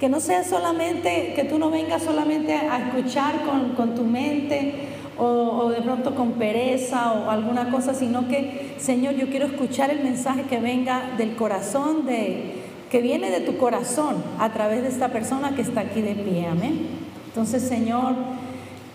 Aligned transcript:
que 0.00 0.08
no 0.08 0.20
sea 0.20 0.44
solamente, 0.44 1.32
que 1.34 1.44
tú 1.44 1.58
no 1.58 1.70
vengas 1.70 2.02
solamente 2.02 2.54
a 2.54 2.88
escuchar 2.88 3.42
con, 3.76 3.94
tu 3.94 4.02
mente 4.02 4.74
o, 5.18 5.70
de 5.70 5.80
pronto 5.80 6.14
con 6.14 6.32
pereza 6.32 7.12
o 7.12 7.30
alguna 7.30 7.70
cosa, 7.70 7.94
sino 7.94 8.28
que, 8.28 8.74
Señor, 8.78 9.14
yo 9.14 9.28
quiero 9.28 9.46
escuchar 9.46 9.90
el 9.90 10.00
mensaje 10.02 10.42
que 10.42 10.60
venga 10.60 11.14
del 11.16 11.34
corazón, 11.34 12.04
de, 12.04 12.56
que 12.90 13.00
viene 13.00 13.30
de 13.30 13.40
tu 13.40 13.56
corazón 13.56 14.16
a 14.38 14.52
través 14.52 14.82
de 14.82 14.88
esta 14.88 15.08
persona 15.08 15.54
que 15.54 15.62
está 15.62 15.80
aquí 15.80 16.02
de 16.02 16.14
pie. 16.14 16.46
Amén. 16.46 16.88
Entonces, 17.28 17.62
Señor, 17.62 18.14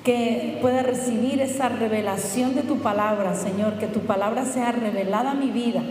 que 0.04 0.60
pueda 0.62 0.84
recibir 0.84 1.42
esa 1.42 1.70
revelación 1.70 2.54
de 2.54 2.62
tu 2.62 2.78
palabra, 2.78 3.34
Señor, 3.36 3.80
que 3.80 3.88
tu 3.88 4.02
palabra 4.02 4.46
sea 4.46 4.72
revelada 4.72 5.32
a 5.32 5.36
mi 5.36 5.50
vida. 5.50 5.82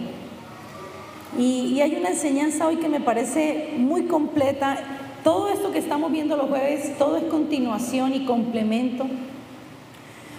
Y 1.39 1.81
hay 1.81 1.95
una 1.95 2.11
enseñanza 2.11 2.67
hoy 2.67 2.77
que 2.77 2.89
me 2.89 3.01
parece 3.01 3.75
muy 3.77 4.03
completa 4.03 5.00
todo 5.23 5.49
esto 5.49 5.73
que 5.73 5.79
estamos 5.79 6.11
viendo 6.13 6.37
los 6.37 6.49
jueves, 6.49 6.97
todo 6.99 7.17
es 7.17 7.25
continuación 7.25 8.15
y 8.15 8.25
complemento. 8.25 9.07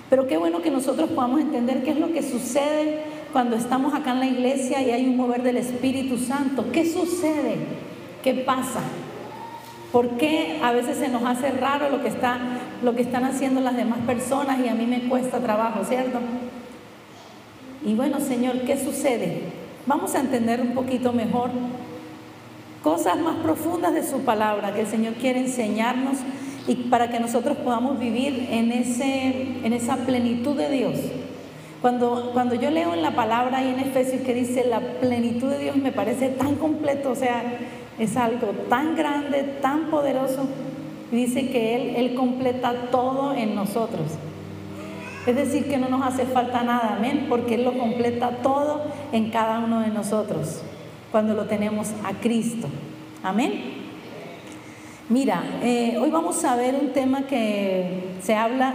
Pero 0.09 0.27
qué 0.27 0.37
bueno 0.37 0.61
que 0.61 0.71
nosotros 0.71 1.09
podamos 1.11 1.41
entender 1.41 1.83
qué 1.83 1.91
es 1.91 1.97
lo 1.97 2.11
que 2.11 2.21
sucede 2.21 3.03
cuando 3.31 3.55
estamos 3.55 3.93
acá 3.93 4.11
en 4.11 4.19
la 4.19 4.27
iglesia 4.27 4.81
y 4.81 4.91
hay 4.91 5.07
un 5.07 5.15
mover 5.15 5.41
del 5.43 5.57
Espíritu 5.57 6.17
Santo. 6.17 6.65
¿Qué 6.71 6.85
sucede? 6.85 7.55
¿Qué 8.21 8.33
pasa? 8.33 8.81
¿Por 9.91 10.09
qué 10.17 10.59
a 10.63 10.71
veces 10.71 10.97
se 10.97 11.09
nos 11.09 11.23
hace 11.23 11.51
raro 11.51 11.89
lo 11.89 12.01
que, 12.01 12.07
está, 12.07 12.39
lo 12.83 12.95
que 12.95 13.01
están 13.01 13.25
haciendo 13.25 13.61
las 13.61 13.75
demás 13.75 13.99
personas 14.05 14.59
y 14.59 14.67
a 14.67 14.75
mí 14.75 14.85
me 14.85 15.09
cuesta 15.09 15.39
trabajo, 15.39 15.83
¿cierto? 15.83 16.19
Y 17.85 17.93
bueno, 17.93 18.19
Señor, 18.19 18.61
¿qué 18.61 18.77
sucede? 18.77 19.41
Vamos 19.85 20.15
a 20.15 20.19
entender 20.19 20.61
un 20.61 20.73
poquito 20.73 21.11
mejor 21.11 21.49
cosas 22.83 23.19
más 23.19 23.37
profundas 23.37 23.93
de 23.93 24.03
su 24.03 24.21
palabra 24.21 24.73
que 24.73 24.81
el 24.81 24.87
Señor 24.87 25.13
quiere 25.13 25.39
enseñarnos 25.39 26.17
y 26.67 26.75
para 26.75 27.09
que 27.09 27.19
nosotros 27.19 27.57
podamos 27.57 27.99
vivir 27.99 28.47
en, 28.51 28.71
ese, 28.71 29.59
en 29.63 29.73
esa 29.73 29.97
plenitud 29.97 30.55
de 30.55 30.69
Dios. 30.69 30.99
Cuando, 31.81 32.31
cuando 32.33 32.55
yo 32.55 32.69
leo 32.69 32.93
en 32.93 33.01
la 33.01 33.15
palabra 33.15 33.57
ahí 33.57 33.69
en 33.69 33.79
Efesios 33.79 34.21
que 34.21 34.33
dice 34.33 34.65
la 34.65 34.79
plenitud 34.79 35.49
de 35.49 35.59
Dios 35.59 35.75
me 35.77 35.91
parece 35.91 36.29
tan 36.29 36.55
completo, 36.55 37.11
o 37.11 37.15
sea, 37.15 37.43
es 37.97 38.17
algo 38.17 38.47
tan 38.69 38.95
grande, 38.95 39.43
tan 39.61 39.89
poderoso. 39.89 40.47
Dice 41.11 41.49
que 41.49 41.75
Él, 41.75 41.95
Él 41.95 42.15
completa 42.15 42.73
todo 42.91 43.33
en 43.33 43.55
nosotros. 43.55 44.11
Es 45.25 45.35
decir, 45.35 45.67
que 45.67 45.77
no 45.77 45.89
nos 45.89 46.03
hace 46.03 46.25
falta 46.25 46.63
nada, 46.63 46.95
amén, 46.97 47.25
porque 47.29 47.55
Él 47.55 47.63
lo 47.63 47.77
completa 47.77 48.37
todo 48.41 48.83
en 49.11 49.29
cada 49.29 49.59
uno 49.59 49.81
de 49.81 49.89
nosotros 49.89 50.61
cuando 51.11 51.33
lo 51.33 51.45
tenemos 51.45 51.89
a 52.03 52.13
Cristo. 52.13 52.67
Amén. 53.21 53.81
Mira, 55.09 55.43
eh, 55.61 55.97
hoy 56.01 56.09
vamos 56.09 56.43
a 56.45 56.55
ver 56.55 56.73
un 56.73 56.93
tema 56.93 57.23
que 57.23 58.15
se 58.23 58.33
habla, 58.33 58.73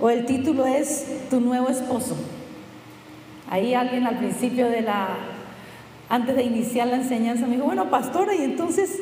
o 0.00 0.10
el 0.10 0.26
título 0.26 0.66
es 0.66 1.28
Tu 1.30 1.40
nuevo 1.40 1.68
esposo. 1.68 2.14
Ahí 3.48 3.72
alguien 3.72 4.06
al 4.06 4.18
principio 4.18 4.68
de 4.68 4.82
la, 4.82 5.16
antes 6.10 6.36
de 6.36 6.42
iniciar 6.42 6.88
la 6.88 6.96
enseñanza, 6.96 7.46
me 7.46 7.54
dijo, 7.54 7.64
bueno, 7.66 7.88
pastora, 7.88 8.34
y 8.34 8.42
entonces, 8.42 9.00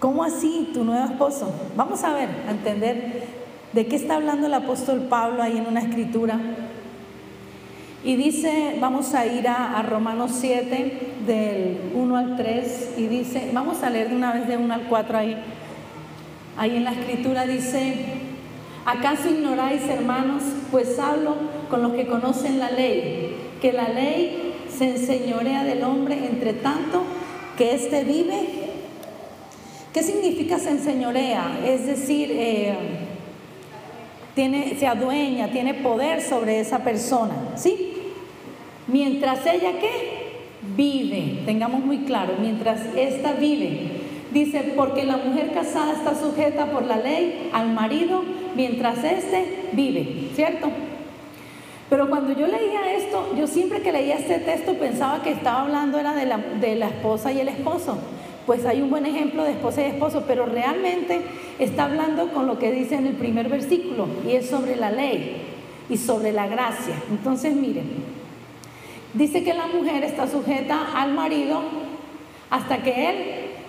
¿cómo 0.00 0.24
así 0.24 0.70
tu 0.74 0.82
nuevo 0.82 1.04
esposo? 1.04 1.52
Vamos 1.76 2.02
a 2.02 2.14
ver, 2.14 2.28
a 2.48 2.50
entender 2.50 3.22
de 3.72 3.86
qué 3.86 3.94
está 3.94 4.16
hablando 4.16 4.46
el 4.46 4.54
apóstol 4.54 5.06
Pablo 5.08 5.42
ahí 5.42 5.56
en 5.58 5.66
una 5.66 5.80
escritura. 5.80 6.40
Y 8.04 8.14
dice, 8.14 8.76
vamos 8.80 9.12
a 9.14 9.26
ir 9.26 9.48
a, 9.48 9.82
Romanos 9.82 10.30
7, 10.34 11.16
del 11.26 11.90
1 11.94 12.16
al 12.16 12.36
3, 12.36 12.94
y 12.96 13.06
dice, 13.08 13.50
vamos 13.52 13.82
a 13.82 13.90
leer 13.90 14.10
de 14.10 14.16
una 14.16 14.32
vez 14.32 14.46
de 14.46 14.56
1 14.56 14.72
al 14.72 14.82
4 14.82 15.18
ahí. 15.18 15.36
Ahí 16.56 16.76
en 16.76 16.84
la 16.84 16.92
escritura 16.92 17.44
dice, 17.44 17.94
¿acaso 18.84 19.28
ignoráis, 19.28 19.82
hermanos? 19.88 20.42
Pues 20.70 20.98
hablo 20.98 21.36
con 21.68 21.82
los 21.82 21.92
que 21.92 22.06
conocen 22.06 22.60
la 22.60 22.70
ley, 22.70 23.36
que 23.60 23.72
la 23.72 23.88
ley 23.88 24.54
se 24.68 24.90
enseñorea 24.90 25.64
del 25.64 25.82
hombre 25.82 26.24
entre 26.24 26.52
tanto 26.52 27.02
que 27.56 27.74
éste 27.74 28.04
vive. 28.04 28.68
¿Qué 29.92 30.02
significa 30.04 30.58
se 30.58 30.70
enseñorea? 30.70 31.58
Es 31.66 31.86
decir, 31.86 32.30
eh, 32.32 32.76
tiene, 34.36 34.76
se 34.78 34.86
adueña, 34.86 35.50
tiene 35.50 35.74
poder 35.74 36.22
sobre 36.22 36.60
esa 36.60 36.84
persona, 36.84 37.34
¿sí? 37.56 37.87
Mientras 38.88 39.44
ella 39.46 39.78
qué? 39.80 40.18
Vive, 40.76 41.42
tengamos 41.44 41.84
muy 41.84 41.98
claro, 41.98 42.34
mientras 42.40 42.80
esta 42.96 43.34
vive. 43.34 43.98
Dice, 44.32 44.72
porque 44.76 45.04
la 45.04 45.18
mujer 45.18 45.52
casada 45.52 45.92
está 45.92 46.14
sujeta 46.14 46.66
por 46.66 46.84
la 46.84 46.96
ley 46.96 47.50
al 47.52 47.72
marido 47.72 48.22
mientras 48.56 49.02
éste 49.04 49.70
vive, 49.72 50.30
¿cierto? 50.34 50.68
Pero 51.88 52.10
cuando 52.10 52.32
yo 52.32 52.46
leía 52.46 52.94
esto, 52.96 53.34
yo 53.36 53.46
siempre 53.46 53.80
que 53.80 53.92
leía 53.92 54.16
este 54.16 54.38
texto 54.38 54.74
pensaba 54.74 55.22
que 55.22 55.30
estaba 55.30 55.62
hablando 55.62 55.98
era 55.98 56.14
de 56.14 56.26
la, 56.26 56.38
de 56.38 56.74
la 56.74 56.88
esposa 56.88 57.32
y 57.32 57.40
el 57.40 57.48
esposo. 57.48 57.96
Pues 58.44 58.66
hay 58.66 58.82
un 58.82 58.90
buen 58.90 59.06
ejemplo 59.06 59.44
de 59.44 59.52
esposa 59.52 59.82
y 59.82 59.84
esposo, 59.86 60.24
pero 60.26 60.46
realmente 60.46 61.20
está 61.58 61.84
hablando 61.84 62.32
con 62.32 62.46
lo 62.46 62.58
que 62.58 62.72
dice 62.72 62.96
en 62.96 63.06
el 63.06 63.14
primer 63.14 63.48
versículo, 63.48 64.06
y 64.26 64.32
es 64.32 64.48
sobre 64.48 64.76
la 64.76 64.90
ley 64.90 65.42
y 65.88 65.96
sobre 65.96 66.32
la 66.32 66.46
gracia. 66.46 66.94
Entonces, 67.10 67.54
miren, 67.54 67.84
Dice 69.18 69.42
que 69.42 69.52
la 69.52 69.66
mujer 69.66 70.04
está 70.04 70.28
sujeta 70.28 70.92
al 70.94 71.12
marido 71.12 71.60
hasta 72.50 72.84
que 72.84 73.10
él, 73.10 73.16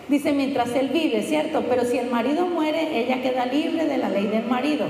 dice, 0.07 0.31
mientras 0.31 0.69
él 0.75 0.89
vive, 0.93 1.23
¿cierto? 1.23 1.63
Pero 1.67 1.85
si 1.85 1.97
el 1.97 2.11
marido 2.11 2.45
muere, 2.45 2.99
ella 2.99 3.23
queda 3.23 3.47
libre 3.47 3.87
de 3.87 3.97
la 3.97 4.09
ley 4.09 4.27
del 4.27 4.45
marido. 4.45 4.85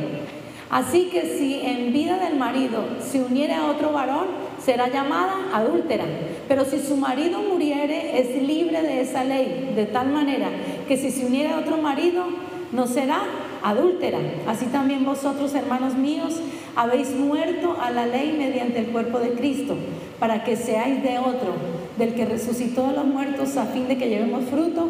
Así 0.69 1.05
que 1.05 1.37
si 1.37 1.61
en 1.65 1.93
vida 1.93 2.19
del 2.19 2.35
marido 2.35 2.83
se 2.99 3.21
uniere 3.21 3.53
a 3.53 3.67
otro 3.67 3.93
varón, 3.93 4.27
será 4.61 4.89
llamada 4.89 5.47
adúltera. 5.53 6.03
Pero 6.49 6.65
si 6.65 6.79
su 6.79 6.97
marido 6.97 7.39
muriere, 7.41 8.19
es 8.19 8.43
libre 8.43 8.81
de 8.81 8.99
esa 8.99 9.23
ley, 9.23 9.71
de 9.73 9.85
tal 9.85 10.09
manera 10.09 10.49
que 10.89 10.97
si 10.97 11.09
se 11.09 11.25
uniere 11.25 11.53
a 11.53 11.59
otro 11.59 11.77
marido, 11.77 12.25
no 12.73 12.85
será 12.85 13.21
adúltera. 13.63 14.19
Así 14.47 14.65
también 14.67 15.05
vosotros, 15.05 15.53
hermanos 15.53 15.95
míos, 15.95 16.39
habéis 16.75 17.15
muerto 17.15 17.77
a 17.81 17.91
la 17.91 18.05
ley 18.05 18.35
mediante 18.37 18.79
el 18.79 18.87
cuerpo 18.87 19.19
de 19.19 19.33
Cristo, 19.33 19.75
para 20.19 20.43
que 20.43 20.55
seáis 20.55 21.03
de 21.03 21.19
otro, 21.19 21.53
del 21.97 22.13
que 22.13 22.25
resucitó 22.25 22.87
de 22.87 22.93
los 22.93 23.05
muertos, 23.05 23.57
a 23.57 23.65
fin 23.65 23.87
de 23.87 23.97
que 23.97 24.09
llevemos 24.09 24.45
fruto 24.45 24.89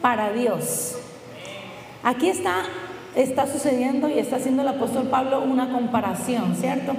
para 0.00 0.32
Dios. 0.32 0.96
Aquí 2.02 2.28
está, 2.28 2.64
está 3.14 3.46
sucediendo 3.46 4.08
y 4.08 4.18
está 4.18 4.36
haciendo 4.36 4.62
el 4.62 4.68
apóstol 4.68 5.08
Pablo 5.08 5.42
una 5.42 5.70
comparación, 5.70 6.54
¿cierto? 6.56 6.92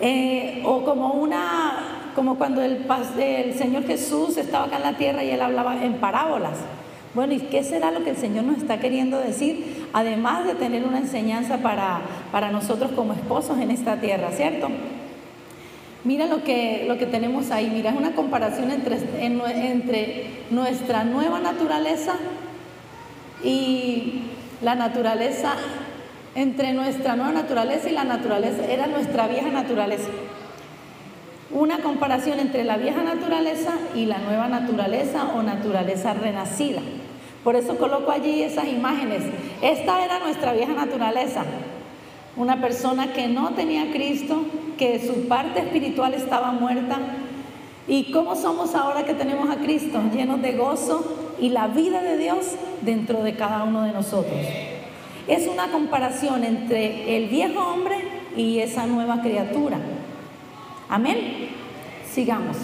Eh, 0.00 0.62
o 0.64 0.84
como 0.84 1.12
una, 1.14 2.10
como 2.14 2.36
cuando 2.36 2.62
el, 2.62 2.86
el 3.18 3.54
Señor 3.54 3.84
Jesús 3.84 4.36
estaba 4.36 4.66
acá 4.66 4.76
en 4.76 4.82
la 4.82 4.96
tierra 4.96 5.22
y 5.22 5.30
él 5.30 5.40
hablaba 5.40 5.82
en 5.82 5.94
parábolas. 5.94 6.58
Bueno, 7.14 7.34
¿y 7.34 7.40
qué 7.40 7.62
será 7.62 7.90
lo 7.90 8.04
que 8.04 8.10
el 8.10 8.16
Señor 8.16 8.44
nos 8.44 8.58
está 8.58 8.80
queriendo 8.80 9.18
decir? 9.18 9.86
Además 9.92 10.46
de 10.46 10.54
tener 10.54 10.84
una 10.84 10.98
enseñanza 10.98 11.58
para, 11.58 12.00
para 12.30 12.50
nosotros 12.50 12.92
como 12.92 13.12
esposos 13.12 13.58
en 13.58 13.70
esta 13.70 14.00
tierra, 14.00 14.30
¿cierto? 14.30 14.68
Mira 16.04 16.26
lo 16.26 16.42
que, 16.42 16.84
lo 16.88 16.96
que 16.96 17.06
tenemos 17.06 17.50
ahí, 17.50 17.70
mira, 17.70 17.90
es 17.90 17.96
una 17.96 18.14
comparación 18.14 18.70
entre, 18.70 18.98
entre 19.20 20.30
nuestra 20.50 21.04
nueva 21.04 21.38
naturaleza 21.38 22.14
y 23.44 24.22
la 24.62 24.74
naturaleza, 24.74 25.52
entre 26.34 26.72
nuestra 26.72 27.14
nueva 27.14 27.32
naturaleza 27.32 27.90
y 27.90 27.92
la 27.92 28.04
naturaleza, 28.04 28.64
era 28.66 28.86
nuestra 28.86 29.28
vieja 29.28 29.50
naturaleza. 29.50 30.08
Una 31.52 31.78
comparación 31.80 32.40
entre 32.40 32.64
la 32.64 32.78
vieja 32.78 33.02
naturaleza 33.02 33.72
y 33.94 34.06
la 34.06 34.18
nueva 34.18 34.48
naturaleza 34.48 35.32
o 35.36 35.42
naturaleza 35.42 36.14
renacida. 36.14 36.80
Por 37.44 37.56
eso 37.56 37.76
coloco 37.76 38.10
allí 38.10 38.42
esas 38.42 38.68
imágenes. 38.68 39.22
Esta 39.60 40.04
era 40.04 40.20
nuestra 40.20 40.52
vieja 40.52 40.72
naturaleza. 40.72 41.44
Una 42.36 42.60
persona 42.60 43.12
que 43.12 43.28
no 43.28 43.50
tenía 43.50 43.90
Cristo, 43.92 44.44
que 44.78 45.04
su 45.04 45.28
parte 45.28 45.60
espiritual 45.60 46.14
estaba 46.14 46.52
muerta. 46.52 46.98
¿Y 47.88 48.12
cómo 48.12 48.36
somos 48.36 48.74
ahora 48.74 49.04
que 49.04 49.14
tenemos 49.14 49.50
a 49.50 49.56
Cristo? 49.56 50.00
Llenos 50.14 50.40
de 50.40 50.52
gozo 50.52 51.34
y 51.40 51.48
la 51.48 51.66
vida 51.66 52.00
de 52.00 52.16
Dios 52.16 52.52
dentro 52.82 53.22
de 53.22 53.34
cada 53.34 53.64
uno 53.64 53.82
de 53.82 53.92
nosotros. 53.92 54.38
Es 55.26 55.48
una 55.48 55.70
comparación 55.70 56.44
entre 56.44 57.16
el 57.16 57.28
viejo 57.28 57.60
hombre 57.60 57.96
y 58.36 58.60
esa 58.60 58.86
nueva 58.86 59.20
criatura. 59.20 59.78
Amén. 60.88 61.48
Sigamos. 62.08 62.56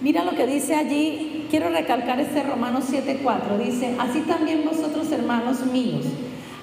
Mira 0.00 0.24
lo 0.24 0.32
que 0.32 0.46
dice 0.46 0.74
allí, 0.74 1.31
quiero 1.52 1.68
recalcar 1.68 2.18
este 2.18 2.42
Romanos 2.42 2.84
7:4, 2.90 3.58
dice, 3.58 3.94
así 3.98 4.20
también 4.20 4.64
vosotros 4.64 5.12
hermanos 5.12 5.66
míos, 5.66 6.06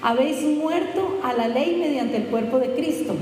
habéis 0.02 0.42
muerto 0.42 1.20
a 1.22 1.32
la 1.32 1.46
ley 1.46 1.76
mediante 1.78 2.16
el 2.16 2.24
cuerpo 2.24 2.58
de 2.58 2.72
Cristo. 2.74 3.14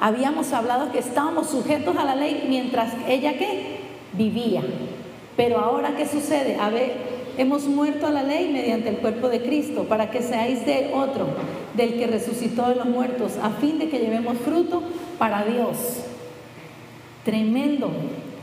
Habíamos 0.00 0.52
hablado 0.52 0.90
que 0.90 0.98
estábamos 0.98 1.50
sujetos 1.50 1.96
a 1.96 2.02
la 2.02 2.16
ley 2.16 2.46
mientras 2.48 2.92
ella 3.06 3.38
que 3.38 3.76
vivía. 4.14 4.62
Pero 5.36 5.60
ahora 5.60 5.94
qué 5.96 6.08
sucede? 6.08 6.56
A 6.56 6.72
hemos 7.38 7.68
muerto 7.68 8.08
a 8.08 8.10
la 8.10 8.24
ley 8.24 8.50
mediante 8.52 8.88
el 8.88 8.96
cuerpo 8.96 9.28
de 9.28 9.42
Cristo, 9.42 9.84
para 9.84 10.10
que 10.10 10.22
seáis 10.22 10.66
de 10.66 10.90
otro, 10.92 11.28
del 11.74 11.94
que 11.94 12.08
resucitó 12.08 12.68
de 12.68 12.74
los 12.74 12.86
muertos, 12.86 13.34
a 13.40 13.50
fin 13.50 13.78
de 13.78 13.88
que 13.88 14.00
llevemos 14.00 14.38
fruto 14.38 14.82
para 15.18 15.44
Dios. 15.44 16.00
Tremendo. 17.24 17.92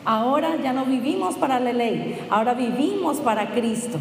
Ahora 0.03 0.57
ya 0.63 0.74
no 0.74 0.86
vivimos 0.86 1.36
para 1.36 1.59
la 1.59 1.74
ley, 1.74 2.18
ahora 2.30 2.53
vivimos 2.53 3.18
para 3.18 3.51
Cristo. 3.51 4.00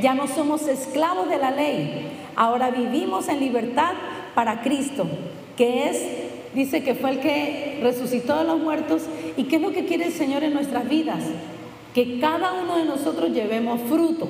Ya 0.00 0.14
no 0.14 0.26
somos 0.26 0.66
esclavos 0.66 1.28
de 1.28 1.36
la 1.36 1.50
ley, 1.50 2.08
ahora 2.36 2.70
vivimos 2.70 3.28
en 3.28 3.40
libertad 3.40 3.92
para 4.34 4.62
Cristo, 4.62 5.06
que 5.56 5.90
es, 5.90 6.02
dice 6.54 6.82
que 6.82 6.94
fue 6.94 7.10
el 7.10 7.20
que 7.20 7.80
resucitó 7.82 8.38
de 8.38 8.44
los 8.44 8.60
muertos. 8.60 9.02
¿Y 9.36 9.44
qué 9.44 9.56
es 9.56 9.62
lo 9.62 9.72
que 9.72 9.84
quiere 9.84 10.06
el 10.06 10.12
Señor 10.12 10.42
en 10.42 10.54
nuestras 10.54 10.88
vidas? 10.88 11.22
Que 11.94 12.18
cada 12.18 12.54
uno 12.54 12.78
de 12.78 12.86
nosotros 12.86 13.30
llevemos 13.30 13.80
fruto. 13.82 14.28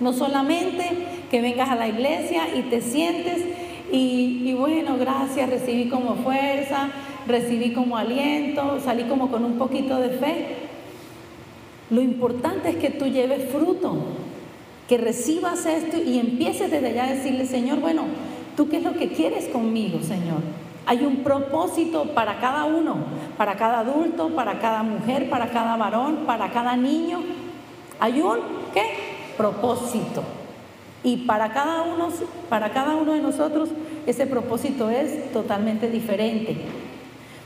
No 0.00 0.12
solamente 0.12 0.84
que 1.30 1.40
vengas 1.40 1.70
a 1.70 1.76
la 1.76 1.88
iglesia 1.88 2.48
y 2.54 2.62
te 2.62 2.80
sientes 2.80 3.38
y, 3.92 4.42
y 4.44 4.54
bueno, 4.54 4.96
gracias, 4.98 5.48
recibí 5.48 5.88
como 5.88 6.16
fuerza, 6.16 6.90
recibí 7.26 7.72
como 7.72 7.96
aliento, 7.96 8.80
salí 8.80 9.04
como 9.04 9.30
con 9.30 9.44
un 9.44 9.58
poquito 9.58 9.98
de 9.98 10.10
fe. 10.10 10.56
Lo 11.90 12.00
importante 12.00 12.70
es 12.70 12.76
que 12.76 12.90
tú 12.90 13.06
lleves 13.06 13.50
fruto, 13.50 13.96
que 14.88 14.98
recibas 14.98 15.66
esto 15.66 15.96
y 15.98 16.18
empieces 16.18 16.70
desde 16.70 16.88
allá 16.88 17.04
a 17.04 17.12
decirle, 17.14 17.46
Señor, 17.46 17.80
bueno, 17.80 18.02
¿tú 18.56 18.68
qué 18.68 18.78
es 18.78 18.82
lo 18.82 18.94
que 18.94 19.08
quieres 19.08 19.46
conmigo, 19.48 20.00
Señor? 20.00 20.40
Hay 20.86 21.04
un 21.04 21.24
propósito 21.24 22.04
para 22.14 22.38
cada 22.38 22.64
uno, 22.64 22.96
para 23.36 23.56
cada 23.56 23.80
adulto, 23.80 24.30
para 24.30 24.60
cada 24.60 24.82
mujer, 24.82 25.28
para 25.28 25.48
cada 25.48 25.76
varón, 25.76 26.20
para 26.26 26.50
cada 26.50 26.76
niño. 26.76 27.20
Hay 27.98 28.20
un 28.20 28.38
¿qué? 28.72 28.82
propósito. 29.36 30.22
Y 31.02 31.18
para 31.18 31.52
cada 31.52 31.82
uno, 31.82 32.08
para 32.48 32.70
cada 32.70 32.96
uno 32.96 33.12
de 33.12 33.20
nosotros 33.20 33.68
ese 34.06 34.26
propósito 34.26 34.90
es 34.90 35.32
totalmente 35.32 35.90
diferente. 35.90 36.56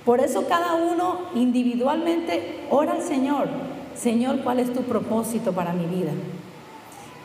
Por 0.05 0.20
eso 0.20 0.47
cada 0.49 0.75
uno 0.75 1.19
individualmente 1.35 2.61
ora 2.70 2.93
al 2.93 3.02
Señor. 3.02 3.49
Señor, 3.94 4.41
¿cuál 4.41 4.61
es 4.61 4.73
tu 4.73 4.82
propósito 4.82 5.52
para 5.52 5.73
mi 5.73 5.85
vida? 5.85 6.12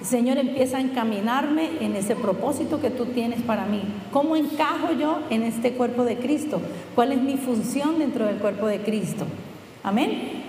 Señor, 0.02 0.38
empieza 0.38 0.78
a 0.78 0.82
encaminarme 0.82 1.70
en 1.80 1.96
ese 1.96 2.16
propósito 2.16 2.82
que 2.82 2.90
tú 2.90 3.06
tienes 3.08 3.42
para 3.42 3.66
mí. 3.66 3.82
¿Cómo 4.12 4.36
encajo 4.36 4.92
yo 4.92 5.20
en 5.30 5.44
este 5.44 5.72
cuerpo 5.72 6.04
de 6.04 6.18
Cristo? 6.18 6.62
¿Cuál 6.96 7.14
es 7.14 7.22
mi 7.22 7.38
función 7.38 7.98
dentro 8.00 8.26
del 8.26 8.38
cuerpo 8.38 8.68
de 8.68 8.82
Cristo? 8.82 9.26
Amén. 9.84 10.44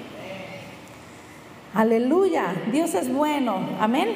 Aleluya, 1.74 2.54
Dios 2.72 2.94
es 2.94 3.12
bueno. 3.12 3.58
Amén. 3.80 4.08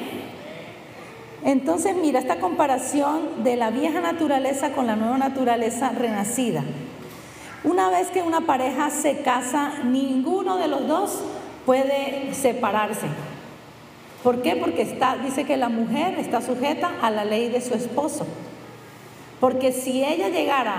Entonces, 1.45 1.95
mira 1.95 2.19
esta 2.19 2.41
comparación 2.41 3.45
de 3.45 3.57
la 3.57 3.71
vieja 3.71 4.01
naturaleza 4.01 4.73
con 4.73 4.87
la 4.87 4.97
nueva 4.97 5.17
naturaleza 5.17 5.91
renacida. 5.91 6.65
Una 7.63 7.91
vez 7.91 8.09
que 8.09 8.23
una 8.23 8.43
pareja 8.43 8.89
se 8.89 9.21
casa, 9.21 9.73
ninguno 9.85 10.57
de 10.57 10.69
los 10.69 10.89
dos 10.89 11.21
puede 11.67 12.33
separarse. 12.33 13.07
¿Por 14.23 14.41
qué? 14.41 14.57
Porque 14.57 14.99
dice 15.25 15.45
que 15.45 15.57
la 15.59 15.69
mujer 15.69 16.19
está 16.19 16.41
sujeta 16.41 16.91
a 17.03 17.11
la 17.11 17.25
ley 17.25 17.49
de 17.51 17.61
su 17.61 17.75
esposo. 17.75 18.27
Porque 19.41 19.73
si 19.73 20.05
ella 20.05 20.29
llegara 20.29 20.75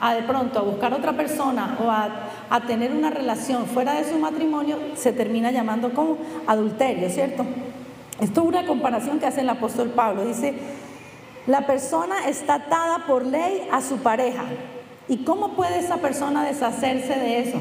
a, 0.00 0.14
de 0.14 0.22
pronto 0.22 0.58
a 0.58 0.62
buscar 0.62 0.92
otra 0.94 1.12
persona 1.12 1.78
o 1.82 1.90
a, 1.90 2.28
a, 2.50 2.60
tener 2.62 2.92
una 2.92 3.10
relación 3.10 3.66
fuera 3.66 3.94
de 3.94 4.04
su 4.04 4.18
matrimonio, 4.18 4.78
se 4.94 5.12
termina 5.12 5.50
llamando 5.50 5.92
como 5.92 6.18
adulterio, 6.46 7.08
¿cierto? 7.08 7.46
Esto 8.20 8.42
es 8.42 8.46
una 8.46 8.66
comparación 8.66 9.18
que 9.18 9.26
hace 9.26 9.42
el 9.42 9.48
apóstol 9.48 9.90
Pablo. 9.90 10.24
Dice, 10.24 10.54
la 11.46 11.66
persona 11.66 12.28
está 12.28 12.54
atada 12.54 13.06
por 13.06 13.24
ley 13.24 13.66
a 13.72 13.80
su 13.80 13.98
pareja. 13.98 14.44
¿Y 15.08 15.18
cómo 15.18 15.50
puede 15.50 15.78
esa 15.78 15.98
persona 15.98 16.44
deshacerse 16.44 17.14
de 17.14 17.40
eso? 17.40 17.58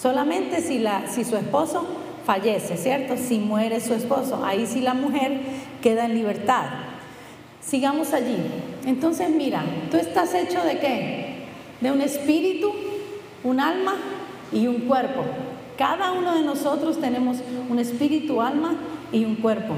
Solamente 0.00 0.60
si, 0.62 0.78
la, 0.78 1.06
si 1.08 1.24
su 1.24 1.36
esposo 1.36 1.86
fallece, 2.26 2.76
¿cierto? 2.76 3.16
Si 3.16 3.38
muere 3.38 3.80
su 3.80 3.94
esposo, 3.94 4.44
ahí 4.44 4.66
sí 4.66 4.80
la 4.80 4.94
mujer 4.94 5.40
queda 5.82 6.06
en 6.06 6.14
libertad. 6.14 6.64
Sigamos 7.60 8.12
allí. 8.12 8.36
Entonces, 8.86 9.30
mira, 9.30 9.62
tú 9.90 9.96
estás 9.96 10.34
hecho 10.34 10.62
de 10.62 10.78
qué? 10.78 11.44
De 11.80 11.92
un 11.92 12.00
espíritu, 12.00 12.72
un 13.44 13.60
alma 13.60 13.94
y 14.52 14.66
un 14.66 14.80
cuerpo. 14.80 15.22
Cada 15.76 16.12
uno 16.12 16.34
de 16.34 16.42
nosotros 16.42 17.00
tenemos 17.00 17.38
un 17.68 17.78
espíritu, 17.78 18.42
alma 18.42 18.74
y 19.12 19.24
un 19.24 19.36
cuerpo. 19.36 19.74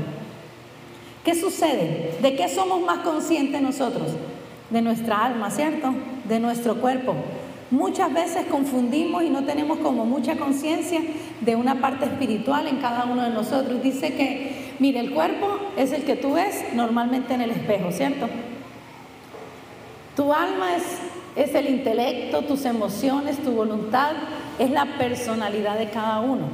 ¿Qué 1.24 1.34
sucede? 1.34 2.16
¿De 2.20 2.34
qué 2.34 2.48
somos 2.48 2.80
más 2.80 2.98
conscientes 3.00 3.60
nosotros? 3.60 4.08
De 4.70 4.82
nuestra 4.82 5.24
alma, 5.24 5.50
¿cierto? 5.50 5.94
De 6.32 6.40
nuestro 6.40 6.76
cuerpo. 6.76 7.14
Muchas 7.70 8.10
veces 8.10 8.46
confundimos 8.46 9.22
y 9.22 9.28
no 9.28 9.44
tenemos 9.44 9.76
como 9.80 10.06
mucha 10.06 10.36
conciencia 10.36 11.02
de 11.42 11.56
una 11.56 11.82
parte 11.82 12.06
espiritual 12.06 12.66
en 12.68 12.78
cada 12.78 13.04
uno 13.04 13.22
de 13.22 13.28
nosotros. 13.28 13.82
Dice 13.82 14.14
que, 14.14 14.72
mire, 14.78 15.00
el 15.00 15.12
cuerpo 15.12 15.58
es 15.76 15.92
el 15.92 16.04
que 16.04 16.16
tú 16.16 16.32
ves 16.32 16.72
normalmente 16.72 17.34
en 17.34 17.42
el 17.42 17.50
espejo, 17.50 17.92
¿cierto? 17.92 18.30
Tu 20.16 20.32
alma 20.32 20.74
es, 20.74 20.84
es 21.36 21.54
el 21.54 21.68
intelecto, 21.68 22.40
tus 22.40 22.64
emociones, 22.64 23.36
tu 23.36 23.50
voluntad, 23.52 24.12
es 24.58 24.70
la 24.70 24.86
personalidad 24.96 25.76
de 25.76 25.90
cada 25.90 26.20
uno. 26.20 26.46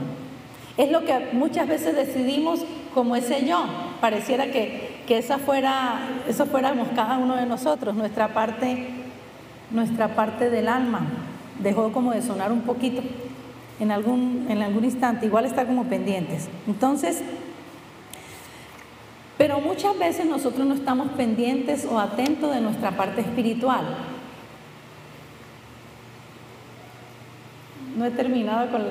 Es 0.77 0.91
lo 0.91 1.05
que 1.05 1.29
muchas 1.35 1.69
veces 1.69 1.95
decidimos 1.95 2.65
como 2.95 3.15
ese 3.15 3.47
yo. 3.47 3.65
Pareciera 4.01 4.47
que, 4.47 5.03
que 5.07 5.19
esa 5.19 5.39
fuera, 5.39 6.01
eso 6.27 6.47
fuéramos 6.47 6.89
cada 6.97 7.17
uno 7.19 7.37
de 7.37 7.47
nosotros, 7.47 7.95
nuestra 7.95 8.35
parte 8.35 8.98
nuestra 9.71 10.15
parte 10.15 10.51
del 10.51 10.69
alma. 10.69 11.07
Dejó 11.61 11.93
como 11.93 12.13
de 12.13 12.23
sonar 12.23 12.53
un 12.53 12.63
poquito 12.63 13.03
en 13.81 13.91
algún, 13.91 14.47
en 14.49 14.63
algún 14.63 14.85
instante, 14.85 15.27
igual 15.27 15.45
está 15.45 15.67
como 15.67 15.85
pendientes. 15.85 16.49
Entonces, 16.67 17.23
pero 19.37 19.61
muchas 19.61 19.97
veces 19.99 20.27
nosotros 20.27 20.67
no 20.67 20.75
estamos 20.75 21.11
pendientes 21.11 21.85
o 21.85 21.99
atentos 21.99 22.53
de 22.53 22.61
nuestra 22.61 22.97
parte 22.97 23.21
espiritual. 23.21 23.85
No 27.97 28.05
he 28.05 28.11
terminado 28.11 28.71
con... 28.71 28.83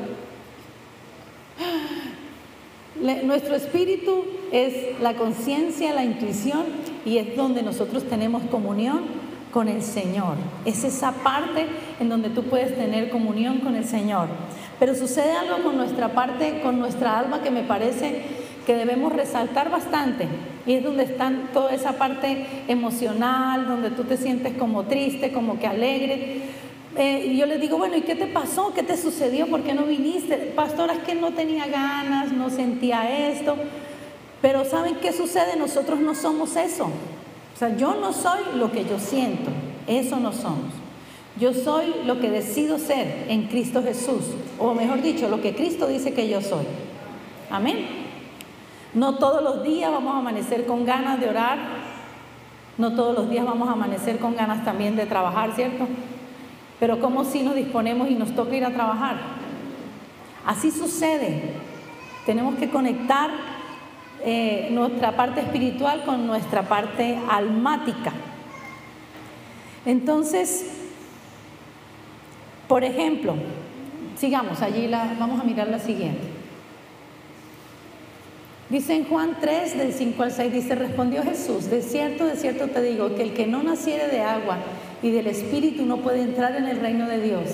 Nuestro 3.28 3.56
espíritu 3.56 4.26
es 4.52 5.00
la 5.02 5.14
conciencia, 5.14 5.94
la 5.94 6.04
intuición 6.04 6.64
y 7.06 7.18
es 7.18 7.36
donde 7.36 7.62
nosotros 7.62 8.06
tenemos 8.06 8.44
comunión 8.44 9.27
con 9.52 9.68
el 9.68 9.82
Señor. 9.82 10.36
Es 10.66 10.84
esa 10.84 11.12
parte 11.12 11.68
en 12.00 12.10
donde 12.10 12.30
tú 12.30 12.44
puedes 12.44 12.76
tener 12.76 13.10
comunión 13.10 13.60
con 13.60 13.76
el 13.76 13.86
Señor. 13.86 14.28
Pero 14.80 14.94
sucede 14.96 15.32
algo 15.32 15.64
con 15.64 15.78
nuestra 15.78 16.10
parte, 16.10 16.62
con 16.62 16.80
nuestra 16.80 17.18
alma 17.18 17.42
que 17.42 17.52
me 17.52 17.64
parece 17.64 18.22
que 18.66 18.76
debemos 18.76 19.14
resaltar 19.14 19.72
bastante. 19.72 20.28
Y 20.66 20.74
es 20.74 20.84
donde 20.84 21.04
está 21.04 21.32
toda 21.54 21.74
esa 21.74 21.94
parte 21.94 22.46
emocional, 22.68 23.68
donde 23.68 23.90
tú 23.92 24.04
te 24.04 24.18
sientes 24.18 24.58
como 24.58 24.84
triste, 24.84 25.32
como 25.32 25.58
que 25.58 25.68
alegre. 25.68 26.42
Eh, 26.98 27.36
yo 27.38 27.46
le 27.46 27.58
digo, 27.58 27.78
bueno, 27.78 27.96
¿y 27.96 28.02
qué 28.02 28.16
te 28.16 28.28
pasó? 28.28 28.74
¿Qué 28.74 28.84
te 28.84 28.98
sucedió? 28.98 29.48
¿Por 29.48 29.64
qué 29.64 29.74
no 29.74 29.84
viniste? 29.84 30.36
Pastora, 30.56 30.94
es 30.94 31.00
que 31.00 31.16
no 31.16 31.32
tenía 31.32 31.68
ganas, 31.68 32.34
no 32.34 32.50
sentía 32.50 33.30
esto. 33.30 33.56
Pero 34.42 34.66
¿saben 34.66 34.96
qué 34.96 35.14
sucede? 35.14 35.56
Nosotros 35.58 36.00
no 36.00 36.14
somos 36.14 36.56
eso. 36.56 36.90
O 37.58 37.60
sea, 37.60 37.76
yo 37.76 37.96
no 38.00 38.14
soy 38.14 38.38
lo 38.56 38.72
que 38.72 38.86
yo 38.86 39.00
siento, 39.00 39.50
eso 39.88 40.18
no 40.18 40.32
somos. 40.32 40.72
Yo 41.40 41.56
soy 41.56 41.92
lo 42.06 42.20
que 42.20 42.30
decido 42.30 42.78
ser 42.78 43.26
en 43.30 43.48
Cristo 43.48 43.82
Jesús, 43.82 44.26
o 44.60 44.76
mejor 44.76 45.02
dicho, 45.02 45.28
lo 45.28 45.42
que 45.42 45.56
Cristo 45.56 45.88
dice 45.88 46.14
que 46.14 46.30
yo 46.30 46.40
soy. 46.40 46.66
Amén. 47.50 47.88
No 48.94 49.16
todos 49.16 49.42
los 49.42 49.64
días 49.64 49.92
vamos 49.92 50.14
a 50.14 50.20
amanecer 50.20 50.68
con 50.68 50.86
ganas 50.86 51.20
de 51.20 51.30
orar, 51.30 51.58
no 52.78 52.94
todos 52.94 53.16
los 53.16 53.28
días 53.28 53.44
vamos 53.44 53.68
a 53.70 53.72
amanecer 53.72 54.20
con 54.20 54.36
ganas 54.36 54.64
también 54.64 54.96
de 54.96 55.08
trabajar, 55.08 55.56
¿cierto? 55.56 55.88
Pero 56.80 57.00
como 57.00 57.26
si 57.26 57.42
nos 57.42 57.56
disponemos 57.56 58.08
y 58.12 58.14
nos 58.14 58.36
toca 58.36 58.56
ir 58.56 58.66
a 58.66 58.72
trabajar. 58.72 59.18
Así 60.46 60.70
sucede. 60.70 61.56
Tenemos 62.24 62.54
que 62.54 62.70
conectar 62.70 63.32
eh, 64.24 64.70
nuestra 64.72 65.16
parte 65.16 65.42
espiritual 65.42 66.04
con 66.06 66.28
nuestra 66.28 66.64
parte 66.64 67.18
almática. 67.30 68.14
Entonces, 69.86 70.66
por 72.68 72.84
ejemplo, 72.84 73.36
sigamos, 74.18 74.62
allí 74.62 74.88
la, 74.88 75.16
vamos 75.20 75.40
a 75.40 75.44
mirar 75.44 75.68
la 75.68 75.80
siguiente. 75.80 76.38
Dice 78.70 78.96
en 78.96 79.06
Juan 79.06 79.38
3, 79.40 79.78
del 79.78 79.94
5 79.94 80.24
al 80.24 80.32
6, 80.32 80.52
dice, 80.52 80.76
respondió 80.76 81.24
Jesús, 81.24 81.70
de 81.70 81.82
cierto, 81.82 82.26
de 82.26 82.36
cierto 82.36 82.68
te 82.68 82.82
digo, 82.82 83.16
que 83.16 83.24
el 83.24 83.34
que 83.34 83.48
no 83.48 83.64
naciere 83.64 84.10
de 84.10 84.20
agua 84.20 84.58
y 85.02 85.12
del 85.12 85.28
Espíritu 85.28 85.86
no 85.86 85.98
puede 85.98 86.22
entrar 86.22 86.54
en 86.58 86.66
el 86.66 86.82
reino 86.82 87.08
de 87.08 87.22
Dios. 87.22 87.50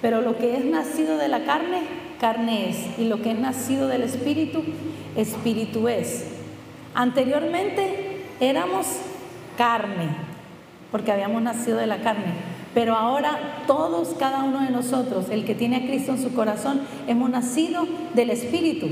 Pero 0.00 0.22
lo 0.22 0.38
que 0.38 0.56
es 0.56 0.64
nacido 0.64 1.18
de 1.18 1.28
la 1.28 1.44
carne, 1.44 1.82
carne 2.20 2.70
es, 2.70 2.98
y 2.98 3.04
lo 3.04 3.22
que 3.22 3.32
es 3.32 3.38
nacido 3.38 3.88
del 3.88 4.02
Espíritu, 4.02 4.62
Espíritu 5.16 5.88
es. 5.88 6.26
Anteriormente 6.94 8.22
éramos 8.40 8.86
carne, 9.56 10.08
porque 10.90 11.12
habíamos 11.12 11.42
nacido 11.42 11.78
de 11.78 11.86
la 11.86 12.00
carne, 12.00 12.32
pero 12.74 12.96
ahora 12.96 13.62
todos, 13.66 14.14
cada 14.18 14.44
uno 14.44 14.60
de 14.60 14.70
nosotros, 14.70 15.26
el 15.30 15.44
que 15.44 15.54
tiene 15.54 15.76
a 15.76 15.86
Cristo 15.86 16.12
en 16.12 16.22
su 16.22 16.32
corazón, 16.32 16.82
hemos 17.06 17.30
nacido 17.30 17.86
del 18.14 18.30
Espíritu. 18.30 18.88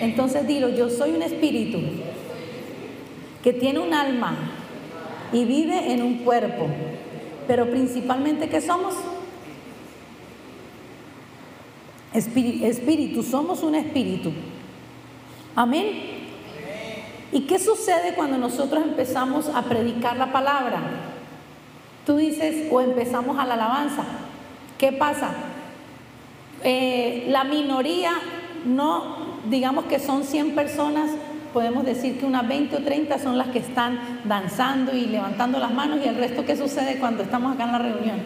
Entonces 0.00 0.46
dilo, 0.46 0.70
yo 0.70 0.88
soy 0.88 1.10
un 1.10 1.22
espíritu 1.22 1.78
que 3.44 3.52
tiene 3.52 3.80
un 3.80 3.92
alma 3.92 4.34
y 5.32 5.44
vive 5.44 5.92
en 5.92 6.02
un 6.02 6.18
cuerpo, 6.18 6.66
pero 7.46 7.70
principalmente 7.70 8.48
¿qué 8.48 8.60
somos? 8.60 8.94
Espíritu, 12.12 13.22
somos 13.22 13.62
un 13.62 13.74
espíritu. 13.74 14.32
Amén. 15.54 16.10
¿Y 17.32 17.42
qué 17.42 17.58
sucede 17.58 18.14
cuando 18.14 18.38
nosotros 18.38 18.82
empezamos 18.84 19.48
a 19.48 19.62
predicar 19.62 20.16
la 20.16 20.32
palabra? 20.32 20.80
Tú 22.04 22.16
dices, 22.16 22.68
o 22.72 22.80
empezamos 22.80 23.38
a 23.38 23.46
la 23.46 23.54
alabanza. 23.54 24.02
¿Qué 24.78 24.92
pasa? 24.92 25.30
Eh, 26.64 27.26
la 27.28 27.44
minoría, 27.44 28.12
no, 28.64 29.38
digamos 29.48 29.84
que 29.84 30.00
son 30.00 30.24
100 30.24 30.54
personas, 30.54 31.10
podemos 31.52 31.84
decir 31.84 32.18
que 32.18 32.26
unas 32.26 32.46
20 32.48 32.76
o 32.76 32.82
30 32.82 33.18
son 33.18 33.38
las 33.38 33.48
que 33.48 33.60
están 33.60 34.20
danzando 34.24 34.94
y 34.96 35.06
levantando 35.06 35.58
las 35.58 35.72
manos 35.72 36.00
y 36.04 36.08
el 36.08 36.16
resto, 36.16 36.44
¿qué 36.44 36.56
sucede 36.56 36.98
cuando 36.98 37.22
estamos 37.22 37.54
acá 37.54 37.64
en 37.64 37.72
la 37.72 37.78
reunión? 37.78 38.18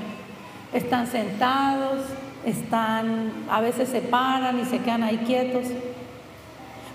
Están 0.72 1.06
sentados, 1.06 2.00
están, 2.46 3.32
a 3.48 3.60
veces 3.60 3.88
se 3.88 4.00
paran 4.00 4.60
y 4.60 4.64
se 4.64 4.78
quedan 4.78 5.02
ahí 5.02 5.18
quietos. 5.18 5.64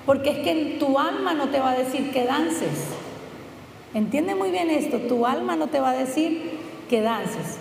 Porque 0.06 0.32
es 0.32 0.38
que 0.40 0.78
tu 0.80 0.98
alma 0.98 1.34
no 1.34 1.50
te 1.50 1.60
va 1.60 1.72
a 1.72 1.78
decir 1.78 2.12
que 2.12 2.26
dances. 2.26 2.88
Entiende 3.94 4.36
muy 4.36 4.52
bien 4.52 4.70
esto, 4.70 4.98
tu 5.00 5.26
alma 5.26 5.56
no 5.56 5.68
te 5.68 5.80
va 5.80 5.92
a 5.92 5.98
decir 5.98 6.60
que 6.90 7.02
dances. 7.02 7.58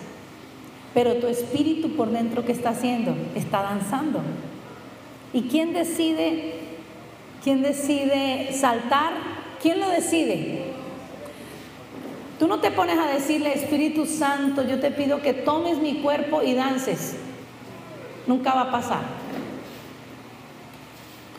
Pero 0.95 1.17
tu 1.17 1.27
espíritu 1.27 1.97
por 1.97 2.11
dentro, 2.11 2.45
¿qué 2.45 2.53
está 2.53 2.71
haciendo? 2.71 3.15
Está 3.35 3.63
danzando. 3.63 4.21
¿Y 5.33 5.43
quién 5.43 5.73
decide? 5.73 6.55
¿Quién 7.43 7.63
decide 7.63 8.53
saltar? 8.53 9.13
¿Quién 9.63 9.81
lo 9.81 9.89
decide? 9.89 10.65
Tú 12.39 12.47
no 12.47 12.61
te 12.61 12.71
pones 12.71 12.99
a 12.99 13.07
decirle, 13.07 13.53
Espíritu 13.53 14.07
Santo, 14.07 14.67
yo 14.67 14.79
te 14.79 14.91
pido 14.91 15.21
que 15.21 15.35
tomes 15.35 15.79
mi 15.79 15.97
cuerpo 15.97 16.43
y 16.43 16.55
dances. 16.55 17.17
Nunca 18.29 18.55
va 18.55 18.63
a 18.63 18.71
pasar. 18.71 19.01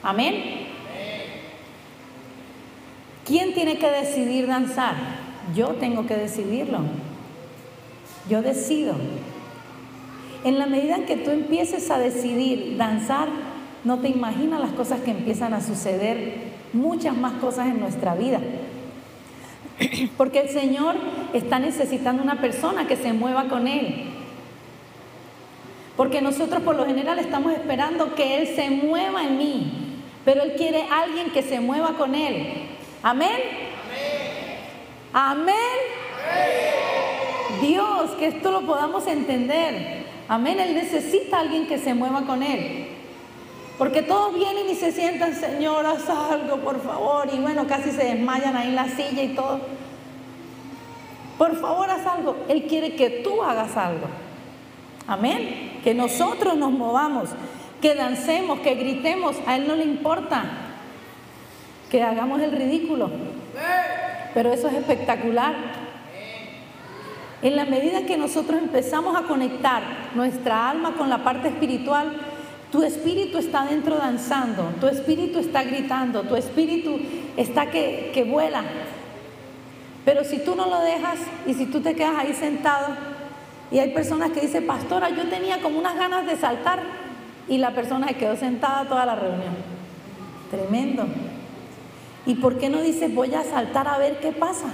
Amén. 0.02 0.68
¿Quién 3.26 3.54
tiene 3.54 3.78
que 3.78 3.92
decidir 3.92 4.48
danzar? 4.48 4.96
Yo 5.56 5.76
tengo 5.76 6.08
que 6.08 6.16
decidirlo. 6.16 6.80
Yo 8.28 8.42
decido. 8.42 8.96
En 10.44 10.58
la 10.58 10.66
medida 10.66 10.96
en 10.96 11.06
que 11.06 11.18
tú 11.18 11.30
empieces 11.30 11.92
a 11.92 12.00
decidir 12.00 12.76
danzar, 12.78 13.28
no 13.84 14.00
te 14.00 14.10
imaginas 14.10 14.60
las 14.60 14.72
cosas 14.72 15.02
que 15.02 15.12
empiezan 15.12 15.54
a 15.54 15.62
suceder, 15.62 16.50
muchas 16.74 17.16
más 17.16 17.34
cosas 17.34 17.68
en 17.68 17.80
nuestra 17.80 18.16
vida. 18.16 18.40
Porque 20.18 20.40
el 20.40 20.50
Señor 20.50 20.96
está 21.34 21.60
necesitando 21.60 22.24
una 22.24 22.42
persona 22.42 22.88
que 22.88 22.96
se 22.96 23.14
mueva 23.14 23.48
con 23.48 23.68
Él. 23.68 24.19
Porque 26.00 26.22
nosotros 26.22 26.62
por 26.64 26.78
lo 26.78 26.86
general 26.86 27.20
estamos 27.20 27.52
esperando 27.52 28.16
que 28.16 28.38
Él 28.38 28.56
se 28.56 28.70
mueva 28.70 29.26
en 29.26 29.38
mí, 29.38 30.00
pero 30.24 30.44
Él 30.44 30.54
quiere 30.56 30.88
alguien 30.90 31.30
que 31.30 31.44
se 31.44 31.60
mueva 31.60 31.98
con 31.98 32.16
Él. 32.16 32.70
Amén. 33.04 33.38
Amén. 35.12 35.56
Dios, 37.60 38.12
que 38.12 38.28
esto 38.28 38.50
lo 38.50 38.62
podamos 38.62 39.08
entender. 39.08 40.06
Amén. 40.30 40.62
Él 40.62 40.74
necesita 40.74 41.40
alguien 41.40 41.68
que 41.68 41.78
se 41.78 41.94
mueva 41.94 42.22
con 42.22 42.44
Él. 42.44 42.88
Porque 43.78 44.02
todos 44.02 44.34
vienen 44.34 44.70
y 44.70 44.76
se 44.76 44.94
sientan, 44.94 45.36
Señor, 45.36 45.86
haz 45.86 46.10
algo, 46.10 46.62
por 46.62 46.82
favor. 46.82 47.28
Y 47.34 47.40
bueno, 47.40 47.68
casi 47.68 47.92
se 47.92 48.06
desmayan 48.06 48.56
ahí 48.56 48.70
en 48.70 48.76
la 48.76 48.88
silla 48.88 49.22
y 49.22 49.36
todo. 49.36 49.60
Por 51.38 51.60
favor, 51.60 51.90
haz 51.90 52.08
algo. 52.08 52.38
Él 52.48 52.68
quiere 52.70 52.96
que 52.96 53.10
tú 53.10 53.44
hagas 53.44 53.76
algo. 53.76 54.08
Amén. 55.10 55.80
Que 55.84 55.96
nosotros 55.96 56.56
nos 56.56 56.72
movamos, 56.72 57.30
que 57.82 57.96
dancemos, 57.96 58.60
que 58.60 58.76
gritemos. 58.76 59.36
A 59.48 59.56
Él 59.56 59.68
no 59.68 59.76
le 59.76 59.84
importa 59.84 60.44
que 61.90 62.04
hagamos 62.04 62.40
el 62.42 62.52
ridículo. 62.52 63.10
Pero 64.36 64.54
eso 64.54 64.68
es 64.68 64.76
espectacular. 64.76 65.56
En 67.42 67.56
la 67.56 67.66
medida 67.66 68.06
que 68.06 68.18
nosotros 68.18 68.62
empezamos 68.62 69.18
a 69.18 69.24
conectar 69.24 69.82
nuestra 70.14 70.70
alma 70.70 70.94
con 70.94 71.10
la 71.10 71.24
parte 71.24 71.48
espiritual, 71.48 72.12
tu 72.72 72.84
espíritu 72.84 73.40
está 73.40 73.66
dentro 73.66 73.96
danzando, 73.96 74.74
tu 74.80 74.88
espíritu 74.88 75.40
está 75.40 75.64
gritando, 75.64 76.22
tu 76.22 76.36
espíritu 76.36 77.00
está 77.36 77.72
que, 77.72 78.12
que 78.14 78.26
vuela. 78.26 78.62
Pero 80.06 80.24
si 80.24 80.38
tú 80.38 80.56
no 80.56 80.68
lo 80.68 80.82
dejas 80.82 81.18
y 81.48 81.56
si 81.56 81.66
tú 81.66 81.80
te 81.80 81.96
quedas 81.96 82.20
ahí 82.20 82.34
sentado, 82.34 82.90
y 83.72 83.80
hay 83.80 83.92
personas 83.94 84.32
que 84.32 84.42
dicen, 84.42 84.66
pastora, 84.66 85.10
yo 85.10 85.30
tenía 85.30 85.62
como 85.62 85.80
unas 85.80 85.96
ganas 85.96 86.26
de 86.26 86.36
saltar 86.36 86.82
y 87.48 87.58
la 87.58 87.74
persona 87.74 88.08
se 88.08 88.16
quedó 88.16 88.36
sentada 88.36 88.88
toda 88.88 89.06
la 89.06 89.16
reunión. 89.16 89.56
Tremendo. 90.50 91.06
¿Y 92.26 92.36
por 92.36 92.58
qué 92.58 92.70
no 92.70 92.82
dice, 92.82 93.08
voy 93.08 93.34
a 93.36 93.44
saltar 93.44 93.88
a 93.88 93.98
ver 93.98 94.20
qué 94.20 94.32
pasa? 94.32 94.68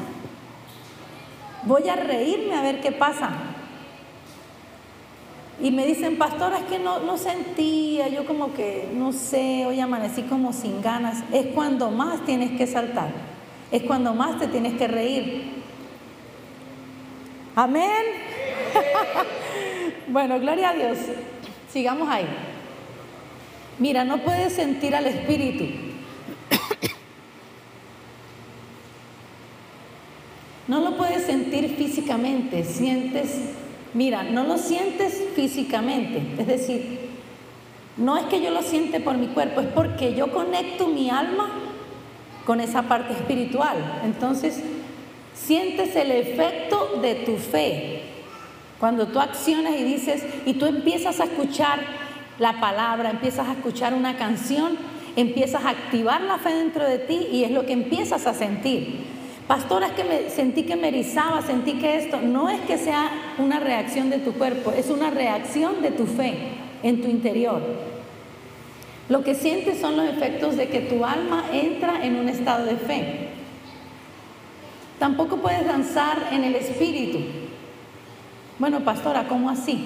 Voy 1.63 1.89
a 1.89 1.95
reírme 1.95 2.55
a 2.55 2.61
ver 2.61 2.79
qué 2.79 2.91
pasa. 2.91 3.31
Y 5.61 5.71
me 5.71 5.85
dicen, 5.85 6.17
pastora, 6.17 6.59
es 6.59 6.65
que 6.65 6.79
no, 6.79 6.99
no 6.99 7.17
sentía, 7.17 8.07
yo 8.07 8.25
como 8.25 8.53
que, 8.53 8.89
no 8.93 9.13
sé, 9.13 9.65
hoy 9.65 9.79
amanecí 9.79 10.23
como 10.23 10.53
sin 10.53 10.81
ganas. 10.81 11.23
Es 11.31 11.47
cuando 11.47 11.91
más 11.91 12.25
tienes 12.25 12.57
que 12.57 12.67
saltar, 12.67 13.09
es 13.71 13.83
cuando 13.83 14.13
más 14.13 14.39
te 14.39 14.47
tienes 14.47 14.73
que 14.73 14.87
reír. 14.87 15.64
Amén. 17.55 18.03
bueno, 20.07 20.39
gloria 20.39 20.69
a 20.71 20.73
Dios. 20.73 20.97
Sigamos 21.71 22.09
ahí. 22.09 22.25
Mira, 23.79 24.03
no 24.03 24.17
puedes 24.19 24.53
sentir 24.53 24.95
al 24.95 25.07
Espíritu. 25.07 25.65
No 30.67 30.79
lo 30.79 30.97
puedes 30.97 31.27
sentir 31.27 31.75
físicamente, 31.75 32.63
sientes, 32.63 33.39
mira, 33.93 34.23
no 34.23 34.45
lo 34.45 34.57
sientes 34.57 35.23
físicamente, 35.35 36.23
es 36.39 36.47
decir, 36.47 37.11
no 37.97 38.17
es 38.17 38.25
que 38.25 38.41
yo 38.41 38.49
lo 38.49 38.63
siente 38.63 38.99
por 38.99 39.15
mi 39.15 39.27
cuerpo, 39.27 39.61
es 39.61 39.67
porque 39.67 40.15
yo 40.15 40.31
conecto 40.31 40.87
mi 40.87 41.11
alma 41.11 41.51
con 42.47 42.61
esa 42.61 42.81
parte 42.81 43.13
espiritual. 43.13 43.77
Entonces, 44.03 44.59
sientes 45.35 45.95
el 45.95 46.11
efecto 46.11 46.99
de 47.01 47.15
tu 47.15 47.37
fe, 47.37 48.01
cuando 48.79 49.07
tú 49.07 49.19
accionas 49.19 49.73
y 49.77 49.83
dices, 49.83 50.23
y 50.45 50.53
tú 50.55 50.65
empiezas 50.65 51.19
a 51.19 51.25
escuchar 51.25 51.79
la 52.39 52.59
palabra, 52.59 53.11
empiezas 53.11 53.47
a 53.47 53.53
escuchar 53.53 53.93
una 53.93 54.17
canción, 54.17 54.77
empiezas 55.15 55.63
a 55.63 55.69
activar 55.69 56.21
la 56.21 56.37
fe 56.37 56.53
dentro 56.53 56.83
de 56.85 56.99
ti 56.99 57.27
y 57.31 57.43
es 57.43 57.51
lo 57.51 57.65
que 57.65 57.73
empiezas 57.73 58.27
a 58.27 58.33
sentir. 58.33 59.15
Pastora, 59.47 59.87
es 59.87 59.93
que 59.93 60.03
me, 60.03 60.29
sentí 60.29 60.63
que 60.63 60.75
me 60.75 60.87
erizaba, 60.87 61.41
sentí 61.43 61.73
que 61.73 61.97
esto, 61.97 62.19
no 62.19 62.49
es 62.49 62.59
que 62.61 62.77
sea 62.77 63.11
una 63.37 63.59
reacción 63.59 64.09
de 64.09 64.17
tu 64.17 64.33
cuerpo, 64.33 64.71
es 64.71 64.89
una 64.89 65.11
reacción 65.11 65.81
de 65.81 65.91
tu 65.91 66.07
fe 66.07 66.33
en 66.81 67.01
tu 67.01 67.07
interior. 67.07 67.61
Lo 69.07 69.23
que 69.23 69.35
sientes 69.35 69.79
son 69.79 69.97
los 69.97 70.09
efectos 70.09 70.57
de 70.57 70.67
que 70.67 70.79
tu 70.79 71.05
alma 71.05 71.45
entra 71.53 72.03
en 72.03 72.15
un 72.15 72.27
estado 72.27 72.65
de 72.65 72.75
fe. 72.75 73.34
Tampoco 74.99 75.37
puedes 75.37 75.65
danzar 75.65 76.29
en 76.31 76.43
el 76.43 76.55
espíritu. 76.55 77.19
Bueno, 78.59 78.81
pastora, 78.81 79.27
¿cómo 79.27 79.49
así? 79.49 79.85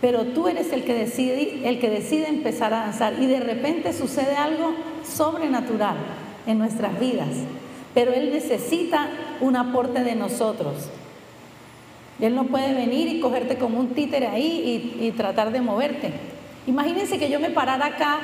Pero 0.00 0.24
tú 0.24 0.48
eres 0.48 0.72
el 0.72 0.84
que 0.84 0.94
decide, 0.94 1.68
el 1.68 1.78
que 1.78 1.90
decide 1.90 2.28
empezar 2.28 2.72
a 2.72 2.80
danzar 2.80 3.14
y 3.20 3.26
de 3.26 3.40
repente 3.40 3.92
sucede 3.92 4.34
algo 4.34 4.74
sobrenatural 5.04 5.96
en 6.46 6.58
nuestras 6.58 6.98
vidas. 6.98 7.28
Pero 7.94 8.12
Él 8.12 8.30
necesita 8.32 9.08
un 9.40 9.56
aporte 9.56 10.02
de 10.02 10.14
nosotros. 10.14 10.88
Él 12.18 12.34
no 12.34 12.44
puede 12.44 12.74
venir 12.74 13.08
y 13.08 13.20
cogerte 13.20 13.56
como 13.56 13.78
un 13.78 13.88
títere 13.88 14.26
ahí 14.26 14.94
y, 15.00 15.06
y 15.06 15.12
tratar 15.12 15.52
de 15.52 15.60
moverte. 15.60 16.12
Imagínense 16.66 17.18
que 17.18 17.30
yo 17.30 17.40
me 17.40 17.50
parara 17.50 17.86
acá 17.86 18.18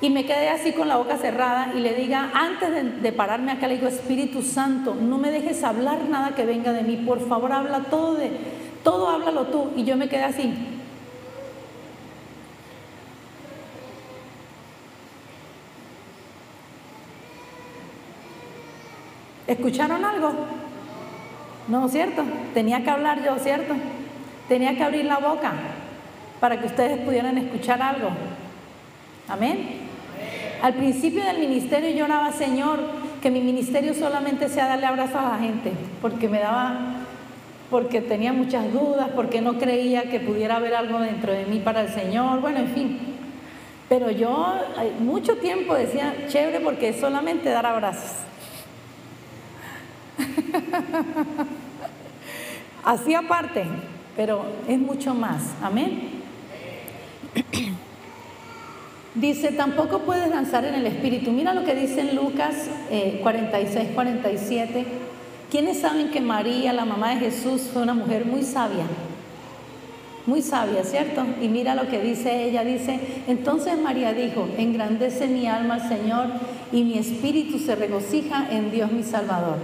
y 0.00 0.10
me 0.10 0.24
quedé 0.24 0.48
así 0.48 0.72
con 0.72 0.88
la 0.88 0.96
boca 0.96 1.16
cerrada 1.18 1.72
y 1.74 1.80
le 1.80 1.94
diga, 1.94 2.30
antes 2.32 2.70
de, 2.70 2.82
de, 2.84 3.12
pararme 3.12 3.52
acá, 3.52 3.66
le 3.66 3.74
digo, 3.74 3.88
Espíritu 3.88 4.42
Santo, 4.42 4.94
no 4.94 5.18
me 5.18 5.30
dejes 5.30 5.64
hablar 5.64 6.08
nada 6.08 6.34
que 6.36 6.46
venga 6.46 6.72
de 6.72 6.82
mí, 6.82 6.96
por 6.98 7.26
favor 7.28 7.52
habla 7.52 7.80
todo 7.90 8.14
de, 8.14 8.30
todo 8.82 9.08
háblalo 9.08 9.46
tú. 9.46 9.72
Y 9.76 9.84
yo 9.84 9.96
me 9.96 10.08
quedé 10.08 10.24
así. 10.24 10.52
¿Escucharon 19.46 20.04
algo? 20.04 20.32
No, 21.68 21.88
¿cierto? 21.88 22.22
Tenía 22.54 22.84
que 22.84 22.90
hablar 22.90 23.24
yo, 23.24 23.38
¿cierto? 23.38 23.74
Tenía 24.46 24.76
que 24.76 24.84
abrir 24.84 25.06
la 25.06 25.18
boca 25.18 25.52
para 26.38 26.60
que 26.60 26.66
ustedes 26.66 26.98
pudieran 26.98 27.36
escuchar 27.38 27.80
algo. 27.82 28.10
Amén. 29.28 29.77
Al 30.62 30.74
principio 30.74 31.24
del 31.24 31.38
ministerio 31.38 31.90
yo 31.90 32.06
Señor, 32.32 32.78
que 33.22 33.30
mi 33.30 33.40
ministerio 33.40 33.94
solamente 33.94 34.48
sea 34.48 34.66
darle 34.66 34.86
abrazos 34.86 35.16
a 35.16 35.30
la 35.30 35.38
gente, 35.38 35.72
porque 36.00 36.28
me 36.28 36.38
daba, 36.38 36.78
porque 37.70 38.00
tenía 38.00 38.32
muchas 38.32 38.72
dudas, 38.72 39.08
porque 39.14 39.40
no 39.40 39.58
creía 39.58 40.10
que 40.10 40.20
pudiera 40.20 40.56
haber 40.56 40.74
algo 40.74 41.00
dentro 41.00 41.32
de 41.32 41.46
mí 41.46 41.60
para 41.60 41.82
el 41.82 41.88
Señor, 41.88 42.40
bueno, 42.40 42.60
en 42.60 42.68
fin. 42.68 42.98
Pero 43.88 44.10
yo 44.10 44.54
mucho 45.00 45.36
tiempo 45.36 45.74
decía, 45.74 46.14
chévere, 46.28 46.60
porque 46.60 46.90
es 46.90 47.00
solamente 47.00 47.48
dar 47.48 47.66
abrazos. 47.66 48.12
Así 52.84 53.14
aparte, 53.14 53.64
pero 54.16 54.44
es 54.66 54.78
mucho 54.78 55.14
más. 55.14 55.42
Amén. 55.62 56.18
Dice, 59.20 59.50
tampoco 59.50 60.00
puedes 60.00 60.30
danzar 60.30 60.64
en 60.64 60.76
el 60.76 60.86
espíritu. 60.86 61.32
Mira 61.32 61.52
lo 61.52 61.64
que 61.64 61.74
dice 61.74 62.02
en 62.02 62.14
Lucas 62.14 62.54
46, 63.20 63.88
eh, 63.88 63.92
47. 63.92 64.86
¿Quiénes 65.50 65.80
saben 65.80 66.10
que 66.10 66.20
María, 66.20 66.72
la 66.72 66.84
mamá 66.84 67.10
de 67.14 67.20
Jesús, 67.20 67.62
fue 67.72 67.82
una 67.82 67.94
mujer 67.94 68.26
muy 68.26 68.44
sabia? 68.44 68.84
Muy 70.24 70.40
sabia, 70.40 70.84
¿cierto? 70.84 71.24
Y 71.42 71.48
mira 71.48 71.74
lo 71.74 71.88
que 71.88 71.98
dice 71.98 72.44
ella. 72.44 72.62
Dice, 72.62 73.00
entonces 73.26 73.76
María 73.80 74.12
dijo, 74.12 74.46
engrandece 74.56 75.26
mi 75.26 75.48
alma 75.48 75.74
al 75.74 75.88
Señor 75.88 76.26
y 76.70 76.84
mi 76.84 76.96
espíritu 76.96 77.58
se 77.58 77.74
regocija 77.74 78.46
en 78.52 78.70
Dios 78.70 78.92
mi 78.92 79.02
Salvador. 79.02 79.56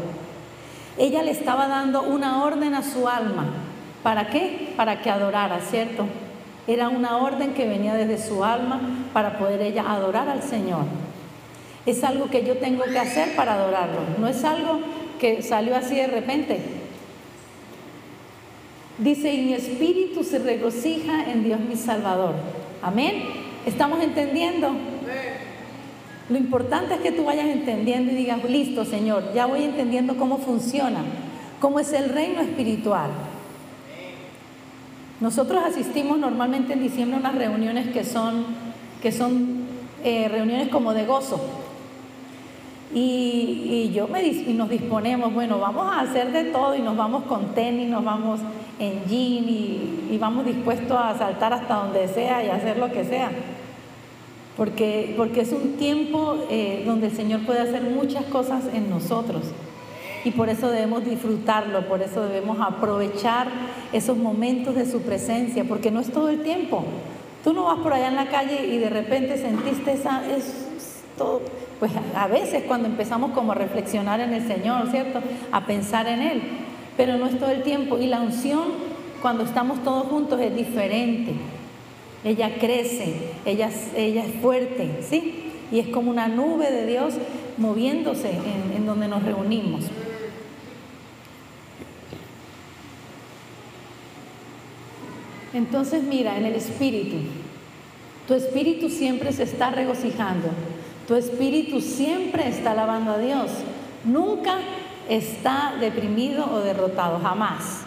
Ella 0.98 1.22
le 1.22 1.30
estaba 1.30 1.68
dando 1.68 2.02
una 2.02 2.42
orden 2.42 2.74
a 2.74 2.82
su 2.82 3.08
alma. 3.08 3.46
¿Para 4.02 4.30
qué? 4.30 4.72
Para 4.76 5.00
que 5.00 5.10
adorara, 5.10 5.60
¿cierto? 5.60 6.06
Era 6.66 6.88
una 6.88 7.18
orden 7.18 7.52
que 7.52 7.66
venía 7.66 7.94
desde 7.94 8.18
su 8.18 8.44
alma 8.44 8.80
para 9.12 9.38
poder 9.38 9.60
ella 9.60 9.84
adorar 9.86 10.28
al 10.28 10.42
Señor. 10.42 10.84
Es 11.84 12.02
algo 12.04 12.30
que 12.30 12.44
yo 12.44 12.56
tengo 12.56 12.84
que 12.84 12.98
hacer 12.98 13.36
para 13.36 13.54
adorarlo. 13.54 14.00
No 14.18 14.26
es 14.26 14.42
algo 14.44 14.80
que 15.18 15.42
salió 15.42 15.76
así 15.76 15.96
de 15.96 16.06
repente. 16.06 16.60
Dice, 18.98 19.34
y 19.34 19.42
mi 19.42 19.54
espíritu 19.54 20.24
se 20.24 20.38
regocija 20.38 21.30
en 21.30 21.44
Dios 21.44 21.60
mi 21.60 21.76
Salvador. 21.76 22.34
Amén. 22.80 23.24
¿Estamos 23.66 24.02
entendiendo? 24.02 24.70
Lo 26.28 26.38
importante 26.38 26.94
es 26.94 27.00
que 27.00 27.12
tú 27.12 27.24
vayas 27.24 27.46
entendiendo 27.46 28.12
y 28.12 28.14
digas, 28.14 28.42
listo 28.44 28.84
Señor, 28.84 29.34
ya 29.34 29.44
voy 29.44 29.62
entendiendo 29.62 30.16
cómo 30.16 30.38
funciona, 30.38 31.00
cómo 31.60 31.80
es 31.80 31.92
el 31.92 32.08
reino 32.08 32.40
espiritual. 32.40 33.10
Nosotros 35.24 35.64
asistimos 35.64 36.18
normalmente 36.18 36.74
en 36.74 36.82
diciembre 36.82 37.16
a 37.16 37.20
unas 37.20 37.34
reuniones 37.34 37.88
que 37.88 38.04
son, 38.04 38.44
que 39.00 39.10
son 39.10 39.64
eh, 40.04 40.28
reuniones 40.28 40.68
como 40.68 40.92
de 40.92 41.06
gozo. 41.06 41.40
Y, 42.92 43.90
yo 43.94 44.06
me, 44.06 44.22
y 44.22 44.52
nos 44.52 44.68
disponemos, 44.68 45.32
bueno, 45.32 45.58
vamos 45.58 45.90
a 45.90 46.00
hacer 46.00 46.30
de 46.30 46.44
todo 46.52 46.74
y 46.74 46.82
nos 46.82 46.94
vamos 46.94 47.22
con 47.22 47.54
tenis, 47.54 47.88
nos 47.88 48.04
vamos 48.04 48.40
en 48.78 49.02
jean 49.06 49.48
y, 49.48 50.18
vamos 50.20 50.44
dispuestos 50.44 50.94
a 50.94 51.16
saltar 51.16 51.54
hasta 51.54 51.74
donde 51.74 52.06
sea 52.06 52.44
y 52.44 52.50
hacer 52.50 52.76
lo 52.76 52.92
que 52.92 53.04
sea. 53.04 53.30
Porque, 54.58 55.14
porque 55.16 55.40
es 55.40 55.52
un 55.52 55.78
tiempo 55.78 56.36
eh, 56.50 56.82
donde 56.84 57.06
el 57.06 57.16
Señor 57.16 57.46
puede 57.46 57.60
hacer 57.60 57.80
muchas 57.80 58.26
cosas 58.26 58.64
en 58.74 58.90
nosotros 58.90 59.44
y 60.24 60.30
por 60.30 60.48
eso 60.48 60.70
debemos 60.70 61.04
disfrutarlo, 61.04 61.86
por 61.86 62.00
eso 62.02 62.26
debemos 62.26 62.58
aprovechar 62.60 63.48
esos 63.92 64.16
momentos 64.16 64.74
de 64.74 64.90
su 64.90 65.02
presencia, 65.02 65.64
porque 65.64 65.90
no 65.90 66.00
es 66.00 66.10
todo 66.10 66.30
el 66.30 66.42
tiempo. 66.42 66.84
Tú 67.44 67.52
no 67.52 67.64
vas 67.64 67.78
por 67.80 67.92
allá 67.92 68.08
en 68.08 68.16
la 68.16 68.30
calle 68.30 68.66
y 68.66 68.78
de 68.78 68.88
repente 68.88 69.36
sentiste 69.36 69.92
esa, 69.92 70.22
es 70.34 71.02
todo, 71.18 71.42
pues 71.78 71.92
a 72.16 72.26
veces 72.26 72.64
cuando 72.66 72.88
empezamos 72.88 73.32
como 73.32 73.52
a 73.52 73.54
reflexionar 73.54 74.20
en 74.20 74.32
el 74.32 74.46
Señor, 74.48 74.90
¿cierto? 74.90 75.20
A 75.52 75.66
pensar 75.66 76.06
en 76.06 76.22
Él, 76.22 76.42
pero 76.96 77.18
no 77.18 77.26
es 77.26 77.38
todo 77.38 77.50
el 77.50 77.62
tiempo. 77.62 77.98
Y 77.98 78.06
la 78.06 78.22
unción 78.22 78.62
cuando 79.20 79.44
estamos 79.44 79.82
todos 79.84 80.06
juntos 80.06 80.40
es 80.40 80.56
diferente. 80.56 81.34
Ella 82.24 82.54
crece, 82.58 83.32
ella, 83.44 83.68
ella 83.94 84.24
es 84.24 84.34
fuerte, 84.40 85.00
¿sí? 85.06 85.52
Y 85.70 85.80
es 85.80 85.88
como 85.88 86.10
una 86.10 86.28
nube 86.28 86.70
de 86.70 86.86
Dios 86.86 87.14
moviéndose 87.58 88.30
en, 88.30 88.74
en 88.74 88.86
donde 88.86 89.06
nos 89.06 89.22
reunimos. 89.22 89.84
Entonces 95.54 96.02
mira, 96.02 96.36
en 96.36 96.44
el 96.44 96.54
espíritu, 96.54 97.16
tu 98.26 98.34
espíritu 98.34 98.90
siempre 98.90 99.32
se 99.32 99.44
está 99.44 99.70
regocijando, 99.70 100.48
tu 101.06 101.14
espíritu 101.14 101.80
siempre 101.80 102.48
está 102.48 102.72
alabando 102.72 103.12
a 103.12 103.18
Dios, 103.18 103.50
nunca 104.04 104.58
está 105.08 105.74
deprimido 105.80 106.44
o 106.52 106.58
derrotado, 106.58 107.20
jamás. 107.20 107.82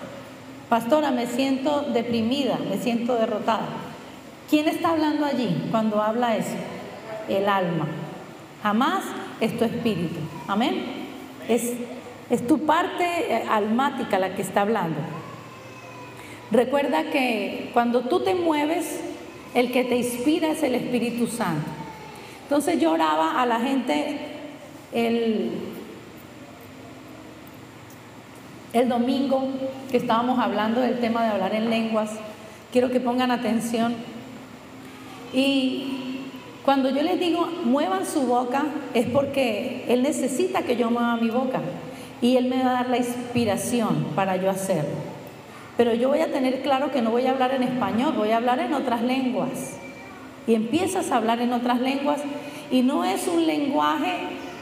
Pastora, 0.69 1.11
me 1.11 1.27
siento 1.27 1.81
deprimida, 1.93 2.57
me 2.69 2.77
siento 2.77 3.15
derrotada. 3.15 3.67
¿Quién 4.49 4.67
está 4.69 4.91
hablando 4.91 5.25
allí 5.25 5.67
cuando 5.69 6.01
habla 6.01 6.37
eso? 6.37 6.55
El 7.27 7.49
alma. 7.49 7.87
Jamás 8.63 9.03
es 9.41 9.57
tu 9.57 9.65
espíritu. 9.65 10.19
Amén. 10.47 10.85
Es, 11.49 11.73
es 12.29 12.47
tu 12.47 12.65
parte 12.65 13.03
eh, 13.03 13.43
almática 13.49 14.19
la 14.19 14.35
que 14.35 14.41
está 14.41 14.61
hablando. 14.61 15.16
Recuerda 16.51 17.11
que 17.11 17.69
cuando 17.73 18.01
tú 18.01 18.21
te 18.21 18.33
mueves, 18.33 19.01
el 19.53 19.71
que 19.71 19.83
te 19.83 19.97
inspira 19.97 20.49
es 20.49 20.63
el 20.63 20.75
Espíritu 20.75 21.27
Santo. 21.27 21.67
Entonces 22.43 22.79
yo 22.79 22.91
oraba 22.91 23.41
a 23.41 23.45
la 23.45 23.59
gente 23.59 24.17
el, 24.93 25.51
el 28.71 28.87
domingo 28.87 29.49
que 29.91 29.97
estábamos 29.97 30.39
hablando 30.39 30.79
del 30.79 30.99
tema 30.99 31.23
de 31.23 31.31
hablar 31.31 31.53
en 31.53 31.69
lenguas. 31.69 32.11
Quiero 32.71 32.91
que 32.91 33.01
pongan 33.01 33.31
atención. 33.31 33.95
Y 35.33 36.21
cuando 36.63 36.89
yo 36.89 37.01
les 37.01 37.19
digo 37.19 37.47
muevan 37.65 38.05
su 38.05 38.21
boca, 38.21 38.65
es 38.93 39.07
porque 39.07 39.83
Él 39.89 40.03
necesita 40.03 40.61
que 40.61 40.77
yo 40.77 40.89
mueva 40.89 41.17
mi 41.17 41.29
boca. 41.29 41.59
Y 42.21 42.37
Él 42.37 42.47
me 42.47 42.63
va 42.63 42.69
a 42.69 42.73
dar 42.73 42.89
la 42.89 42.97
inspiración 42.97 44.07
para 44.15 44.37
yo 44.37 44.49
hacerlo. 44.49 45.06
Pero 45.77 45.93
yo 45.93 46.09
voy 46.09 46.19
a 46.19 46.31
tener 46.31 46.61
claro 46.63 46.91
que 46.91 47.03
no 47.03 47.11
voy 47.11 47.27
a 47.27 47.31
hablar 47.31 47.53
en 47.53 47.61
español, 47.61 48.13
voy 48.17 48.31
a 48.31 48.37
hablar 48.37 48.59
en 48.59 48.73
otras 48.73 49.03
lenguas. 49.03 49.77
Y 50.47 50.55
empiezas 50.55 51.11
a 51.11 51.17
hablar 51.17 51.39
en 51.39 51.53
otras 51.53 51.79
lenguas 51.79 52.19
y 52.71 52.81
no 52.81 53.05
es 53.05 53.27
un 53.27 53.45
lenguaje, 53.45 54.13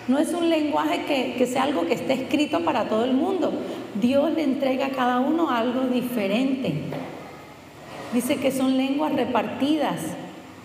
no 0.10 0.20
es 0.20 0.34
un 0.34 0.50
lenguaje 0.50 1.34
que, 1.38 1.48
sea 1.48 1.64
algo 1.64 1.88
que 1.88 1.94
esté 1.94 2.14
escrito 2.14 2.66
para 2.66 2.90
todo 2.90 3.06
el 3.06 3.14
mundo. 3.14 3.54
Dios 4.02 4.34
le 4.34 4.44
entrega 4.44 4.88
a 4.88 4.90
cada 4.90 5.20
uno 5.20 5.50
algo 5.50 5.82
diferente. 5.84 6.74
Dice 8.14 8.36
que 8.38 8.52
son 8.52 8.76
lenguas 8.76 9.14
repartidas 9.14 10.02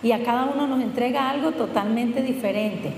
y 0.03 0.11
a 0.13 0.25
cada 0.25 0.47
uno 0.47 0.67
nos 0.67 0.83
entrega 0.83 1.31
algo 1.31 1.53
totalmente 1.53 2.23
diferente. 2.23 2.93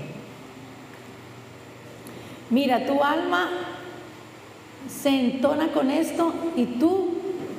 Mira, 2.49 2.85
tu 2.85 3.03
alma 3.03 3.49
se 4.87 5.09
entona 5.09 5.67
con 5.67 5.91
esto 5.91 6.33
y 6.55 6.65
tú 6.65 7.12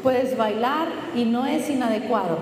puedes 0.05 0.37
bailar 0.37 0.89
y 1.17 1.25
no 1.25 1.47
es 1.47 1.69
inadecuado. 1.71 2.39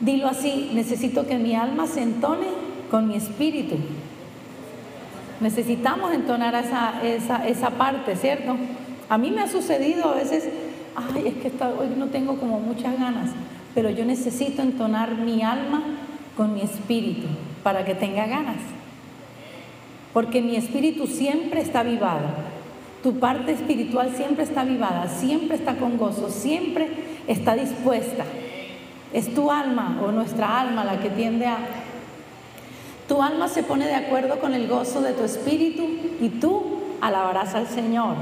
Dilo 0.00 0.28
así, 0.28 0.70
necesito 0.74 1.26
que 1.26 1.38
mi 1.38 1.56
alma 1.56 1.86
se 1.86 2.02
entone 2.02 2.46
con 2.90 3.08
mi 3.08 3.16
espíritu. 3.16 3.76
Necesitamos 5.40 6.12
entonar 6.12 6.54
esa, 6.54 7.02
esa, 7.02 7.48
esa 7.48 7.70
parte, 7.70 8.14
¿cierto? 8.16 8.56
A 9.08 9.16
mí 9.16 9.30
me 9.30 9.40
ha 9.40 9.48
sucedido 9.48 10.10
a 10.10 10.14
veces, 10.14 10.44
ay, 10.94 11.28
es 11.28 11.34
que 11.36 11.64
hoy 11.64 11.88
no 11.96 12.08
tengo 12.08 12.36
como 12.36 12.60
muchas 12.60 12.98
ganas, 12.98 13.30
pero 13.74 13.88
yo 13.88 14.04
necesito 14.04 14.60
entonar 14.60 15.16
mi 15.16 15.42
alma 15.42 15.82
con 16.36 16.52
mi 16.52 16.60
espíritu 16.60 17.28
para 17.62 17.86
que 17.86 17.94
tenga 17.94 18.26
ganas. 18.26 18.58
Porque 20.12 20.42
mi 20.42 20.56
espíritu 20.56 21.06
siempre 21.06 21.62
está 21.62 21.80
avivado. 21.80 22.57
Tu 23.02 23.18
parte 23.18 23.52
espiritual 23.52 24.14
siempre 24.16 24.44
está 24.44 24.62
avivada, 24.62 25.08
siempre 25.08 25.56
está 25.56 25.76
con 25.76 25.98
gozo, 25.98 26.30
siempre 26.30 26.88
está 27.26 27.54
dispuesta. 27.54 28.24
Es 29.12 29.32
tu 29.34 29.50
alma 29.50 30.00
o 30.02 30.10
nuestra 30.10 30.60
alma 30.60 30.84
la 30.84 31.00
que 31.00 31.10
tiende 31.10 31.46
a... 31.46 31.58
Tu 33.06 33.22
alma 33.22 33.48
se 33.48 33.62
pone 33.62 33.86
de 33.86 33.94
acuerdo 33.94 34.38
con 34.38 34.52
el 34.52 34.66
gozo 34.68 35.00
de 35.00 35.12
tu 35.12 35.22
espíritu 35.24 35.88
y 36.20 36.28
tú 36.28 36.80
alabarás 37.00 37.54
al 37.54 37.68
Señor. 37.68 38.16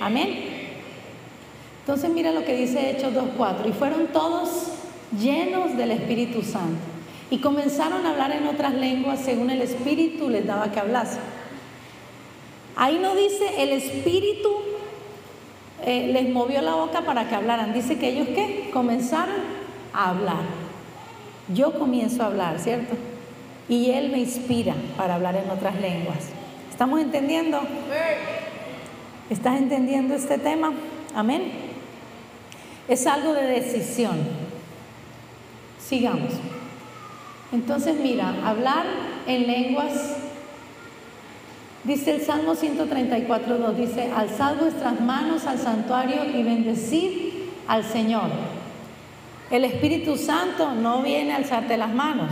Amén. 0.00 0.52
Entonces 1.80 2.10
mira 2.10 2.32
lo 2.32 2.44
que 2.44 2.56
dice 2.56 2.90
Hechos 2.90 3.12
2.4. 3.12 3.68
Y 3.68 3.72
fueron 3.72 4.06
todos 4.08 4.68
llenos 5.18 5.76
del 5.76 5.90
Espíritu 5.90 6.42
Santo. 6.42 6.80
Y 7.30 7.38
comenzaron 7.38 8.06
a 8.06 8.10
hablar 8.10 8.32
en 8.32 8.46
otras 8.46 8.74
lenguas 8.74 9.20
según 9.20 9.50
el 9.50 9.62
Espíritu 9.62 10.28
les 10.28 10.46
daba 10.46 10.70
que 10.70 10.80
hablase. 10.80 11.18
Ahí 12.76 12.98
no 12.98 13.14
dice 13.14 13.62
el 13.62 13.70
Espíritu 13.70 14.52
eh, 15.84 16.10
les 16.12 16.28
movió 16.28 16.62
la 16.62 16.74
boca 16.74 17.02
para 17.02 17.28
que 17.28 17.34
hablaran. 17.34 17.72
Dice 17.74 17.98
que 17.98 18.10
ellos 18.10 18.28
qué? 18.28 18.70
Comenzaron 18.72 19.34
a 19.92 20.10
hablar. 20.10 20.42
Yo 21.52 21.78
comienzo 21.78 22.22
a 22.22 22.26
hablar, 22.26 22.58
¿cierto? 22.60 22.94
Y 23.68 23.90
Él 23.90 24.10
me 24.10 24.18
inspira 24.18 24.74
para 24.96 25.16
hablar 25.16 25.34
en 25.36 25.50
otras 25.50 25.80
lenguas. 25.80 26.18
¿Estamos 26.70 27.00
entendiendo? 27.00 27.60
¿Estás 29.28 29.58
entendiendo 29.58 30.14
este 30.14 30.38
tema? 30.38 30.72
Amén. 31.14 31.50
Es 32.88 33.06
algo 33.06 33.32
de 33.34 33.46
decisión. 33.46 34.16
Sigamos. 35.84 36.32
Entonces, 37.52 37.96
mira, 38.00 38.34
hablar 38.44 38.84
en 39.26 39.46
lenguas, 39.46 40.16
dice 41.84 42.14
el 42.14 42.22
Salmo 42.22 42.54
134.2, 42.54 43.74
dice, 43.74 44.10
alzad 44.10 44.56
vuestras 44.56 45.00
manos 45.00 45.46
al 45.46 45.58
santuario 45.58 46.24
y 46.24 46.42
bendecid 46.42 47.32
al 47.66 47.84
Señor. 47.84 48.30
El 49.50 49.64
Espíritu 49.64 50.16
Santo 50.16 50.72
no 50.72 51.02
viene 51.02 51.32
a 51.32 51.36
alzarte 51.36 51.76
las 51.76 51.92
manos, 51.92 52.30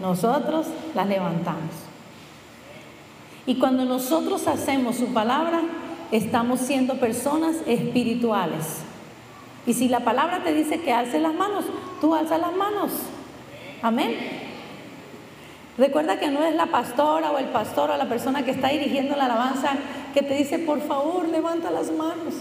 nosotros 0.00 0.66
las 0.94 1.06
levantamos. 1.08 1.70
Y 3.46 3.56
cuando 3.56 3.84
nosotros 3.84 4.46
hacemos 4.46 4.96
su 4.96 5.06
palabra, 5.06 5.62
estamos 6.12 6.60
siendo 6.60 6.96
personas 6.96 7.56
espirituales. 7.66 8.82
Y 9.66 9.74
si 9.74 9.88
la 9.88 10.00
palabra 10.00 10.42
te 10.44 10.52
dice 10.52 10.80
que 10.80 10.92
alce 10.92 11.18
las 11.18 11.34
manos, 11.34 11.64
tú 12.00 12.14
alza 12.14 12.38
las 12.38 12.54
manos. 12.54 12.92
Amén. 13.82 14.41
Recuerda 15.82 16.20
que 16.20 16.30
no 16.30 16.44
es 16.44 16.54
la 16.54 16.66
pastora 16.66 17.32
o 17.32 17.38
el 17.38 17.46
pastor 17.46 17.90
o 17.90 17.96
la 17.96 18.04
persona 18.04 18.44
que 18.44 18.52
está 18.52 18.68
dirigiendo 18.68 19.16
la 19.16 19.24
alabanza 19.24 19.70
que 20.14 20.22
te 20.22 20.34
dice, 20.34 20.60
por 20.60 20.80
favor, 20.80 21.28
levanta 21.28 21.72
las 21.72 21.90
manos. 21.90 22.34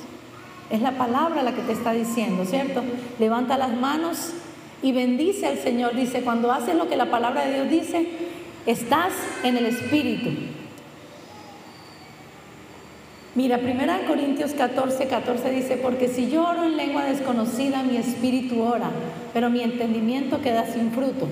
Es 0.69 0.79
la 0.79 0.91
palabra 0.91 1.41
la 1.41 1.51
que 1.55 1.63
te 1.63 1.71
está 1.71 1.91
diciendo, 1.91 2.45
¿cierto? 2.45 2.83
Levanta 3.17 3.57
las 3.57 3.75
manos 3.75 4.33
y 4.83 4.91
bendice 4.91 5.47
al 5.47 5.57
Señor. 5.57 5.95
Dice, 5.95 6.21
cuando 6.21 6.51
haces 6.51 6.75
lo 6.75 6.87
que 6.87 6.95
la 6.95 7.09
palabra 7.09 7.45
de 7.45 7.55
Dios 7.55 7.69
dice, 7.71 8.07
estás 8.67 9.11
en 9.41 9.57
el 9.57 9.65
Espíritu. 9.65 10.29
Mira, 13.33 13.57
1 13.57 14.07
Corintios 14.07 14.51
14, 14.51 15.07
14 15.07 15.49
dice, 15.49 15.77
porque 15.77 16.09
si 16.09 16.29
yo 16.29 16.47
oro 16.47 16.65
en 16.65 16.77
lengua 16.77 17.05
desconocida, 17.05 17.81
mi 17.81 17.97
espíritu 17.97 18.61
ora, 18.61 18.91
pero 19.33 19.49
mi 19.49 19.63
entendimiento 19.63 20.41
queda 20.41 20.67
sin 20.67 20.91
fruto. 20.91 21.27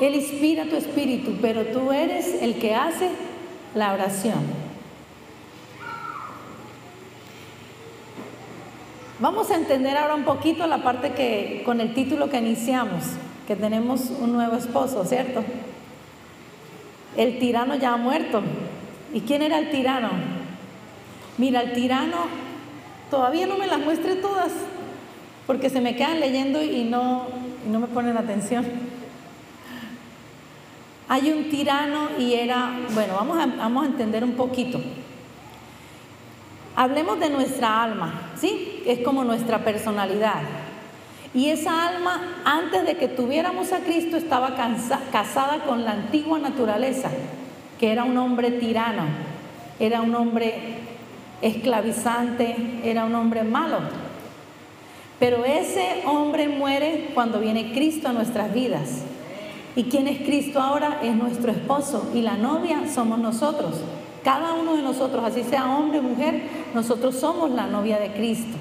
Él 0.00 0.14
inspira 0.14 0.64
tu 0.64 0.76
espíritu, 0.76 1.36
pero 1.40 1.64
tú 1.66 1.92
eres 1.92 2.42
el 2.42 2.56
que 2.58 2.74
hace 2.74 3.10
la 3.74 3.92
oración. 3.92 4.64
Vamos 9.20 9.50
a 9.50 9.54
entender 9.54 9.96
ahora 9.96 10.16
un 10.16 10.24
poquito 10.24 10.66
la 10.66 10.82
parte 10.82 11.12
que 11.12 11.62
con 11.64 11.80
el 11.80 11.94
título 11.94 12.28
que 12.28 12.38
iniciamos, 12.38 13.04
que 13.46 13.54
tenemos 13.54 14.10
un 14.20 14.32
nuevo 14.32 14.56
esposo, 14.56 15.04
¿cierto? 15.04 15.44
El 17.16 17.38
tirano 17.38 17.76
ya 17.76 17.92
ha 17.94 17.96
muerto. 17.96 18.42
¿Y 19.12 19.20
quién 19.20 19.42
era 19.42 19.60
el 19.60 19.70
tirano? 19.70 20.10
Mira, 21.38 21.62
el 21.62 21.72
tirano, 21.72 22.26
todavía 23.10 23.46
no 23.46 23.56
me 23.56 23.68
las 23.68 23.78
muestre 23.78 24.16
todas, 24.16 24.50
porque 25.46 25.70
se 25.70 25.80
me 25.80 25.94
quedan 25.94 26.18
leyendo 26.18 26.60
y 26.60 26.82
no, 26.82 27.26
y 27.64 27.70
no 27.70 27.78
me 27.78 27.86
ponen 27.86 28.16
atención. 28.16 28.64
Hay 31.14 31.30
un 31.30 31.48
tirano 31.48 32.08
y 32.18 32.34
era, 32.34 32.72
bueno, 32.92 33.14
vamos 33.14 33.38
a, 33.38 33.46
vamos 33.46 33.84
a 33.84 33.86
entender 33.86 34.24
un 34.24 34.32
poquito. 34.32 34.80
Hablemos 36.74 37.20
de 37.20 37.30
nuestra 37.30 37.84
alma, 37.84 38.32
¿sí? 38.36 38.82
Es 38.84 38.98
como 38.98 39.22
nuestra 39.22 39.62
personalidad. 39.62 40.42
Y 41.32 41.50
esa 41.50 41.86
alma, 41.86 42.40
antes 42.44 42.84
de 42.84 42.96
que 42.96 43.06
tuviéramos 43.06 43.72
a 43.72 43.84
Cristo, 43.84 44.16
estaba 44.16 44.56
casada 45.12 45.62
con 45.64 45.84
la 45.84 45.92
antigua 45.92 46.40
naturaleza, 46.40 47.10
que 47.78 47.92
era 47.92 48.02
un 48.02 48.16
hombre 48.16 48.50
tirano, 48.50 49.04
era 49.78 50.00
un 50.00 50.16
hombre 50.16 50.78
esclavizante, 51.42 52.56
era 52.82 53.04
un 53.04 53.14
hombre 53.14 53.44
malo. 53.44 53.78
Pero 55.20 55.44
ese 55.44 56.02
hombre 56.06 56.48
muere 56.48 57.12
cuando 57.14 57.38
viene 57.38 57.72
Cristo 57.72 58.08
a 58.08 58.12
nuestras 58.12 58.52
vidas. 58.52 59.04
¿Y 59.76 59.84
quién 59.84 60.06
es 60.06 60.18
Cristo 60.20 60.60
ahora? 60.60 61.00
Es 61.02 61.14
nuestro 61.16 61.50
esposo 61.50 62.10
y 62.14 62.22
la 62.22 62.36
novia 62.36 62.82
somos 62.92 63.18
nosotros. 63.18 63.74
Cada 64.22 64.54
uno 64.54 64.76
de 64.76 64.82
nosotros, 64.82 65.22
así 65.24 65.42
sea 65.42 65.68
hombre 65.76 65.98
o 65.98 66.02
mujer, 66.02 66.42
nosotros 66.74 67.16
somos 67.16 67.50
la 67.50 67.66
novia 67.66 67.98
de 67.98 68.12
Cristo. 68.12 68.56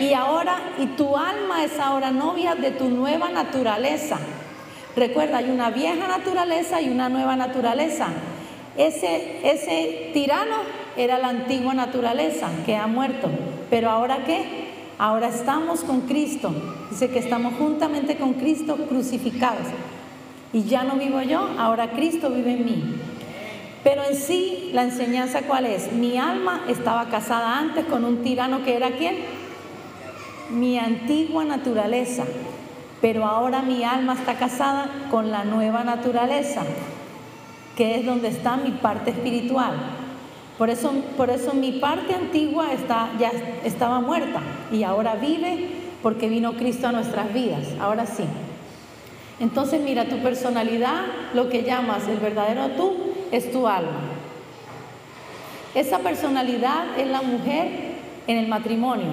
Y 0.00 0.12
ahora, 0.12 0.58
y 0.78 0.86
tu 0.88 1.16
alma 1.16 1.64
es 1.64 1.78
ahora 1.78 2.10
novia 2.10 2.54
de 2.54 2.72
tu 2.72 2.88
nueva 2.88 3.30
naturaleza. 3.30 4.18
Recuerda, 4.96 5.38
hay 5.38 5.50
una 5.50 5.70
vieja 5.70 6.06
naturaleza 6.06 6.82
y 6.82 6.90
una 6.90 7.08
nueva 7.08 7.36
naturaleza. 7.36 8.08
Ese, 8.76 9.40
ese 9.48 10.10
tirano 10.12 10.56
era 10.96 11.18
la 11.18 11.28
antigua 11.28 11.74
naturaleza 11.74 12.48
que 12.66 12.76
ha 12.76 12.86
muerto. 12.86 13.28
Pero 13.70 13.88
ahora 13.88 14.24
qué? 14.26 14.64
Ahora 14.98 15.28
estamos 15.28 15.80
con 15.80 16.02
Cristo. 16.02 16.52
Dice 16.90 17.08
que 17.08 17.20
estamos 17.20 17.54
juntamente 17.54 18.16
con 18.16 18.34
Cristo 18.34 18.76
crucificados. 18.88 19.66
Y 20.54 20.62
ya 20.62 20.84
no 20.84 20.94
vivo 20.94 21.20
yo, 21.20 21.50
ahora 21.58 21.90
Cristo 21.90 22.30
vive 22.30 22.52
en 22.52 22.64
mí. 22.64 22.84
Pero 23.82 24.04
en 24.04 24.16
sí, 24.16 24.70
la 24.72 24.84
enseñanza 24.84 25.42
cuál 25.42 25.66
es? 25.66 25.92
Mi 25.92 26.16
alma 26.16 26.62
estaba 26.68 27.06
casada 27.10 27.58
antes 27.58 27.84
con 27.86 28.04
un 28.04 28.22
tirano 28.22 28.64
que 28.64 28.76
era 28.76 28.92
quién? 28.92 29.16
Mi 30.50 30.78
antigua 30.78 31.44
naturaleza. 31.44 32.24
Pero 33.00 33.26
ahora 33.26 33.62
mi 33.62 33.82
alma 33.82 34.14
está 34.14 34.34
casada 34.34 34.88
con 35.10 35.32
la 35.32 35.44
nueva 35.44 35.82
naturaleza, 35.82 36.62
que 37.76 37.96
es 37.96 38.06
donde 38.06 38.28
está 38.28 38.56
mi 38.56 38.70
parte 38.70 39.10
espiritual. 39.10 39.74
Por 40.56 40.70
eso, 40.70 40.92
por 41.16 41.30
eso 41.30 41.52
mi 41.52 41.72
parte 41.72 42.14
antigua 42.14 42.72
está, 42.72 43.10
ya 43.18 43.32
estaba 43.64 43.98
muerta 43.98 44.40
y 44.70 44.84
ahora 44.84 45.16
vive 45.16 45.68
porque 46.00 46.28
vino 46.28 46.52
Cristo 46.52 46.86
a 46.86 46.92
nuestras 46.92 47.34
vidas. 47.34 47.66
Ahora 47.80 48.06
sí. 48.06 48.22
Entonces 49.40 49.80
mira, 49.80 50.04
tu 50.04 50.18
personalidad, 50.18 51.02
lo 51.34 51.48
que 51.48 51.62
llamas 51.62 52.06
el 52.08 52.18
verdadero 52.18 52.68
tú, 52.76 52.96
es 53.32 53.50
tu 53.50 53.66
alma. 53.66 54.00
Esa 55.74 55.98
personalidad 55.98 56.98
es 56.98 57.08
la 57.08 57.22
mujer 57.22 57.94
en 58.26 58.38
el 58.38 58.46
matrimonio. 58.46 59.12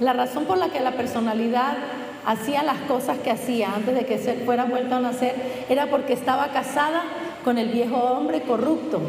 La 0.00 0.14
razón 0.14 0.44
por 0.44 0.56
la 0.56 0.70
que 0.70 0.80
la 0.80 0.92
personalidad 0.92 1.76
hacía 2.24 2.62
las 2.62 2.78
cosas 2.80 3.18
que 3.18 3.30
hacía 3.30 3.74
antes 3.74 3.94
de 3.94 4.06
que 4.06 4.18
fuera 4.44 4.64
vuelta 4.64 4.96
a 4.96 5.00
nacer 5.00 5.34
era 5.68 5.86
porque 5.86 6.12
estaba 6.12 6.48
casada 6.48 7.04
con 7.44 7.58
el 7.58 7.68
viejo 7.68 7.96
hombre 7.96 8.42
corrupto, 8.42 9.00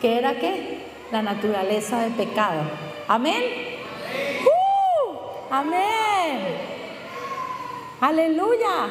que 0.00 0.18
era 0.18 0.38
qué? 0.38 0.82
La 1.10 1.22
naturaleza 1.22 2.00
del 2.02 2.12
pecado. 2.12 2.60
Amén. 3.08 3.42
¡Uh! 4.44 5.16
Amén. 5.50 6.81
Aleluya. 8.02 8.88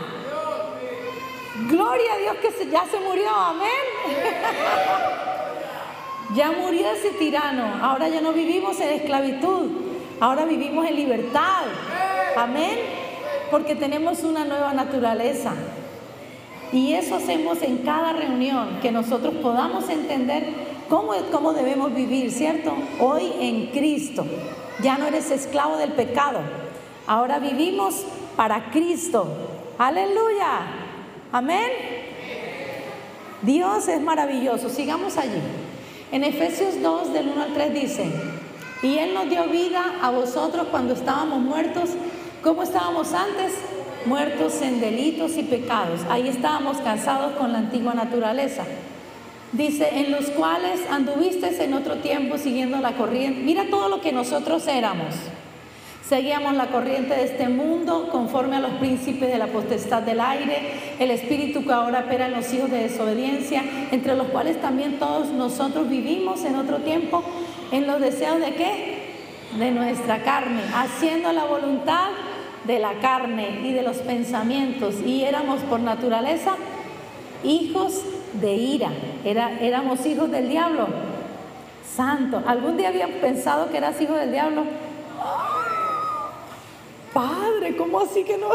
Gloria 1.67 2.13
a 2.13 2.17
Dios 2.17 2.37
que 2.37 2.71
ya 2.71 2.85
se 2.85 2.97
murió. 3.01 3.29
Amén. 3.29 3.67
ya 6.33 6.51
murió 6.51 6.91
ese 6.91 7.09
tirano. 7.19 7.83
Ahora 7.83 8.07
ya 8.07 8.21
no 8.21 8.31
vivimos 8.31 8.79
en 8.79 9.01
esclavitud. 9.01 9.69
Ahora 10.21 10.45
vivimos 10.45 10.87
en 10.87 10.95
libertad. 10.95 11.63
Amén. 12.37 12.79
Porque 13.51 13.75
tenemos 13.75 14.23
una 14.23 14.45
nueva 14.45 14.73
naturaleza. 14.73 15.55
Y 16.71 16.93
eso 16.93 17.17
hacemos 17.17 17.61
en 17.63 17.79
cada 17.79 18.13
reunión, 18.13 18.79
que 18.81 18.93
nosotros 18.93 19.33
podamos 19.41 19.89
entender 19.89 20.47
cómo, 20.87 21.11
cómo 21.33 21.51
debemos 21.51 21.93
vivir, 21.93 22.31
¿cierto? 22.31 22.73
Hoy 22.97 23.29
en 23.41 23.71
Cristo. 23.71 24.25
Ya 24.81 24.97
no 24.97 25.07
eres 25.07 25.31
esclavo 25.31 25.75
del 25.75 25.91
pecado. 25.91 26.39
Ahora 27.07 27.39
vivimos 27.39 28.05
para 28.35 28.71
Cristo. 28.71 29.27
Aleluya. 29.77 30.61
Amén. 31.31 31.69
Dios 33.41 33.87
es 33.87 34.01
maravilloso. 34.01 34.69
Sigamos 34.69 35.17
allí. 35.17 35.41
En 36.11 36.23
Efesios 36.23 36.81
2 36.81 37.13
del 37.13 37.29
1 37.29 37.41
al 37.41 37.53
3 37.53 37.73
dice, 37.73 38.05
y 38.83 38.97
Él 38.97 39.13
nos 39.13 39.29
dio 39.29 39.47
vida 39.47 39.81
a 40.01 40.09
vosotros 40.11 40.67
cuando 40.69 40.93
estábamos 40.93 41.39
muertos. 41.39 41.91
¿Cómo 42.43 42.63
estábamos 42.63 43.13
antes? 43.13 43.53
Muertos 44.05 44.61
en 44.61 44.81
delitos 44.81 45.37
y 45.37 45.43
pecados. 45.43 46.01
Ahí 46.09 46.27
estábamos 46.27 46.77
cansados 46.77 47.33
con 47.37 47.51
la 47.51 47.59
antigua 47.59 47.93
naturaleza. 47.93 48.63
Dice, 49.51 49.87
en 49.99 50.11
los 50.11 50.25
cuales 50.31 50.79
anduviste 50.89 51.63
en 51.63 51.73
otro 51.73 51.97
tiempo 51.97 52.37
siguiendo 52.37 52.77
la 52.77 52.93
corriente. 52.93 53.41
Mira 53.41 53.65
todo 53.69 53.89
lo 53.89 54.01
que 54.01 54.11
nosotros 54.11 54.65
éramos 54.67 55.15
Seguíamos 56.11 56.55
la 56.55 56.67
corriente 56.67 57.15
de 57.15 57.23
este 57.23 57.47
mundo 57.47 58.09
conforme 58.11 58.57
a 58.57 58.59
los 58.59 58.71
príncipes 58.71 59.31
de 59.31 59.37
la 59.37 59.47
potestad 59.47 60.01
del 60.01 60.19
aire, 60.19 60.73
el 60.99 61.09
espíritu 61.09 61.63
que 61.63 61.71
ahora 61.71 62.01
opera 62.01 62.25
en 62.25 62.33
los 62.33 62.53
hijos 62.53 62.69
de 62.69 62.79
desobediencia, 62.79 63.63
entre 63.91 64.17
los 64.17 64.27
cuales 64.27 64.59
también 64.59 64.99
todos 64.99 65.29
nosotros 65.29 65.87
vivimos 65.87 66.43
en 66.43 66.57
otro 66.57 66.79
tiempo 66.79 67.23
en 67.71 67.87
los 67.87 68.01
deseos 68.01 68.41
de 68.41 68.55
qué? 68.55 69.13
De 69.57 69.71
nuestra 69.71 70.21
carne, 70.21 70.59
haciendo 70.75 71.31
la 71.31 71.45
voluntad 71.45 72.09
de 72.65 72.79
la 72.79 72.91
carne 72.95 73.61
y 73.63 73.71
de 73.71 73.81
los 73.81 73.95
pensamientos. 73.99 74.95
Y 75.05 75.23
éramos 75.23 75.61
por 75.61 75.79
naturaleza 75.79 76.57
hijos 77.45 78.03
de 78.33 78.53
ira, 78.53 78.89
Era, 79.23 79.61
éramos 79.61 80.05
hijos 80.05 80.29
del 80.29 80.49
diablo. 80.49 80.87
Santo, 81.95 82.43
¿algún 82.45 82.75
día 82.75 82.89
habían 82.89 83.11
pensado 83.21 83.71
que 83.71 83.77
eras 83.77 84.01
hijo 84.01 84.15
del 84.15 84.33
diablo? 84.33 84.65
Padre, 87.13 87.75
¿cómo 87.75 87.99
así 87.99 88.23
que 88.23 88.37
no? 88.37 88.49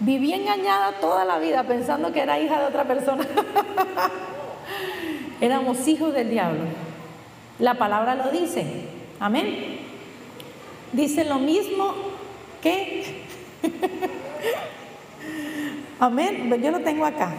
Viví 0.00 0.32
engañada 0.32 0.92
toda 1.00 1.24
la 1.24 1.38
vida 1.38 1.62
pensando 1.64 2.12
que 2.12 2.20
era 2.20 2.40
hija 2.40 2.60
de 2.60 2.66
otra 2.66 2.84
persona. 2.84 3.26
Éramos 5.40 5.86
hijos 5.86 6.12
del 6.12 6.30
diablo. 6.30 6.62
La 7.58 7.74
palabra 7.74 8.14
lo 8.14 8.30
dice. 8.30 8.64
Amén. 9.20 9.78
Dice 10.92 11.24
lo 11.24 11.38
mismo 11.38 11.94
que... 12.60 13.22
Amén. 16.00 16.52
Yo 16.62 16.70
lo 16.70 16.80
tengo 16.80 17.06
acá. 17.06 17.32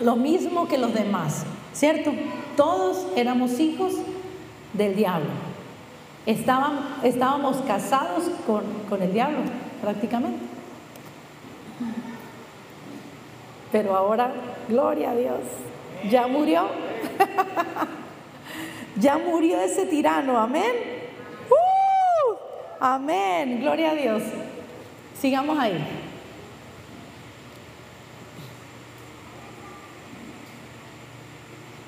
Lo 0.00 0.16
mismo 0.16 0.68
que 0.68 0.78
los 0.78 0.94
demás, 0.94 1.44
¿cierto? 1.72 2.12
Todos 2.56 3.06
éramos 3.14 3.60
hijos 3.60 3.94
del 4.72 4.96
diablo. 4.96 5.30
estábamos 6.26 7.56
casados 7.66 8.24
con, 8.46 8.62
con 8.88 9.02
el 9.02 9.12
diablo, 9.12 9.38
prácticamente. 9.80 10.52
Pero 13.70 13.96
ahora, 13.96 14.32
gloria 14.68 15.12
a 15.12 15.14
Dios, 15.14 15.40
ya 16.10 16.26
murió. 16.26 16.68
ya 18.96 19.18
murió 19.18 19.60
ese 19.60 19.86
tirano, 19.86 20.38
amén. 20.38 20.72
¡Uh! 21.48 22.34
amén, 22.78 23.60
gloria 23.60 23.92
a 23.92 23.94
Dios. 23.94 24.22
Sigamos 25.18 25.58
ahí. 25.58 26.01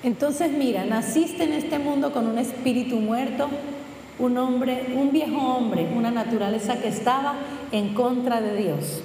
Entonces 0.05 0.53
mira, 0.53 0.85
naciste 0.85 1.45
en 1.45 1.55
este 1.55 1.79
mundo 1.79 2.12
con 2.12 2.27
un 2.27 2.38
espíritu 2.38 2.97
muerto, 2.97 3.49
un 4.19 4.37
hombre, 4.37 4.93
un 4.95 5.11
viejo 5.12 5.38
hombre, 5.38 5.88
una 5.97 6.11
naturaleza 6.11 6.77
que 6.77 6.88
estaba 6.88 7.37
en 7.73 7.95
contra 7.95 8.43
de 8.43 8.55
Dios. 8.55 9.03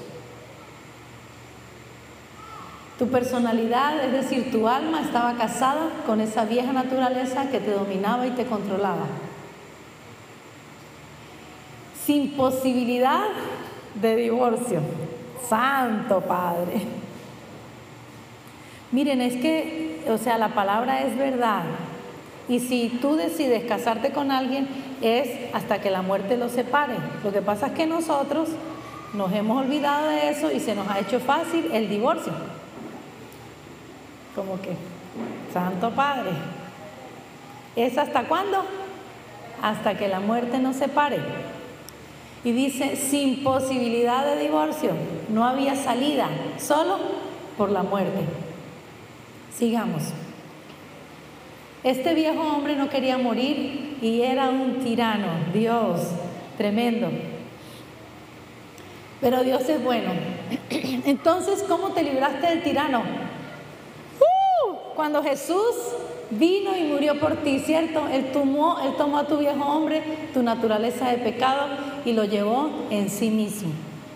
Tu 3.00 3.08
personalidad, 3.08 4.04
es 4.04 4.12
decir, 4.12 4.52
tu 4.52 4.68
alma 4.68 5.02
estaba 5.02 5.36
casada 5.36 5.90
con 6.06 6.20
esa 6.20 6.44
vieja 6.44 6.74
naturaleza 6.74 7.50
que 7.50 7.62
te 7.62 7.72
dominaba 7.72 8.28
y 8.28 8.32
te 8.32 8.46
controlaba. 8.46 9.06
Sin 12.06 12.32
posibilidad 12.32 13.24
de 13.96 14.16
divorcio. 14.18 14.82
Santo 15.48 16.20
Padre. 16.20 16.82
Miren, 18.92 19.22
es 19.22 19.38
que 19.38 19.89
o 20.14 20.18
sea, 20.18 20.38
la 20.38 20.50
palabra 20.50 21.04
es 21.04 21.18
verdad. 21.18 21.64
Y 22.48 22.60
si 22.60 22.90
tú 23.02 23.16
decides 23.16 23.66
casarte 23.66 24.12
con 24.12 24.32
alguien, 24.32 24.68
es 25.02 25.54
hasta 25.54 25.80
que 25.82 25.92
la 25.92 26.02
muerte 26.02 26.36
los 26.36 26.52
separe. 26.52 26.96
Lo 27.24 27.32
que 27.32 27.42
pasa 27.42 27.68
es 27.68 27.74
que 27.74 27.86
nosotros 27.86 28.50
nos 29.14 29.32
hemos 29.34 29.64
olvidado 29.64 30.10
de 30.10 30.30
eso 30.30 30.52
y 30.52 30.60
se 30.60 30.76
nos 30.76 30.88
ha 30.90 31.00
hecho 31.00 31.20
fácil 31.20 31.70
el 31.72 31.90
divorcio. 31.90 32.34
Como 34.36 34.60
que, 34.62 34.76
Santo 35.54 35.92
Padre, 35.92 36.32
¿es 37.76 37.98
hasta 37.98 38.24
cuándo? 38.24 38.64
Hasta 39.62 39.98
que 39.98 40.08
la 40.08 40.20
muerte 40.20 40.58
nos 40.58 40.76
separe. 40.76 41.20
Y 42.44 42.52
dice, 42.52 42.96
sin 42.96 43.44
posibilidad 43.44 44.26
de 44.26 44.42
divorcio, 44.42 44.92
no 45.30 45.46
había 45.46 45.76
salida, 45.76 46.30
solo 46.58 46.98
por 47.58 47.70
la 47.70 47.84
muerte. 47.84 48.49
Sigamos. 49.60 50.04
Este 51.84 52.14
viejo 52.14 52.42
hombre 52.42 52.78
no 52.78 52.90
quería 52.90 53.18
morir 53.18 53.98
y 54.02 54.22
era 54.22 54.50
un 54.50 54.80
tirano, 54.80 55.28
Dios, 55.54 56.00
tremendo. 56.58 57.10
Pero 59.20 59.44
Dios 59.44 59.68
es 59.68 59.84
bueno. 59.84 60.12
Entonces, 61.06 61.66
¿cómo 61.68 61.90
te 61.90 62.04
libraste 62.04 62.48
del 62.48 62.64
tirano? 62.64 63.02
¡Uh! 64.22 64.76
Cuando 64.96 65.22
Jesús 65.22 65.76
vino 66.30 66.78
y 66.78 66.84
murió 66.84 67.20
por 67.20 67.44
ti, 67.44 67.60
¿cierto? 67.60 68.08
Él 68.08 68.32
tomó, 68.32 68.80
él 68.80 68.94
tomó 68.98 69.18
a 69.18 69.28
tu 69.28 69.40
viejo 69.40 69.66
hombre, 69.66 70.02
tu 70.34 70.42
naturaleza 70.42 71.10
de 71.10 71.18
pecado, 71.18 71.68
y 72.06 72.14
lo 72.14 72.24
llevó 72.24 72.70
en 72.92 73.10
sí 73.10 73.30
mismo. 73.30 73.72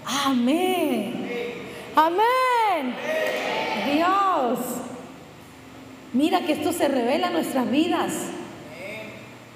Amén. 0.06 1.54
Amén. 1.98 2.96
Dios. 3.94 4.73
Mira 6.14 6.42
que 6.42 6.54
esto 6.54 6.72
se 6.72 6.88
revela 6.88 7.28
en 7.28 7.34
nuestras 7.34 7.70
vidas. 7.70 8.14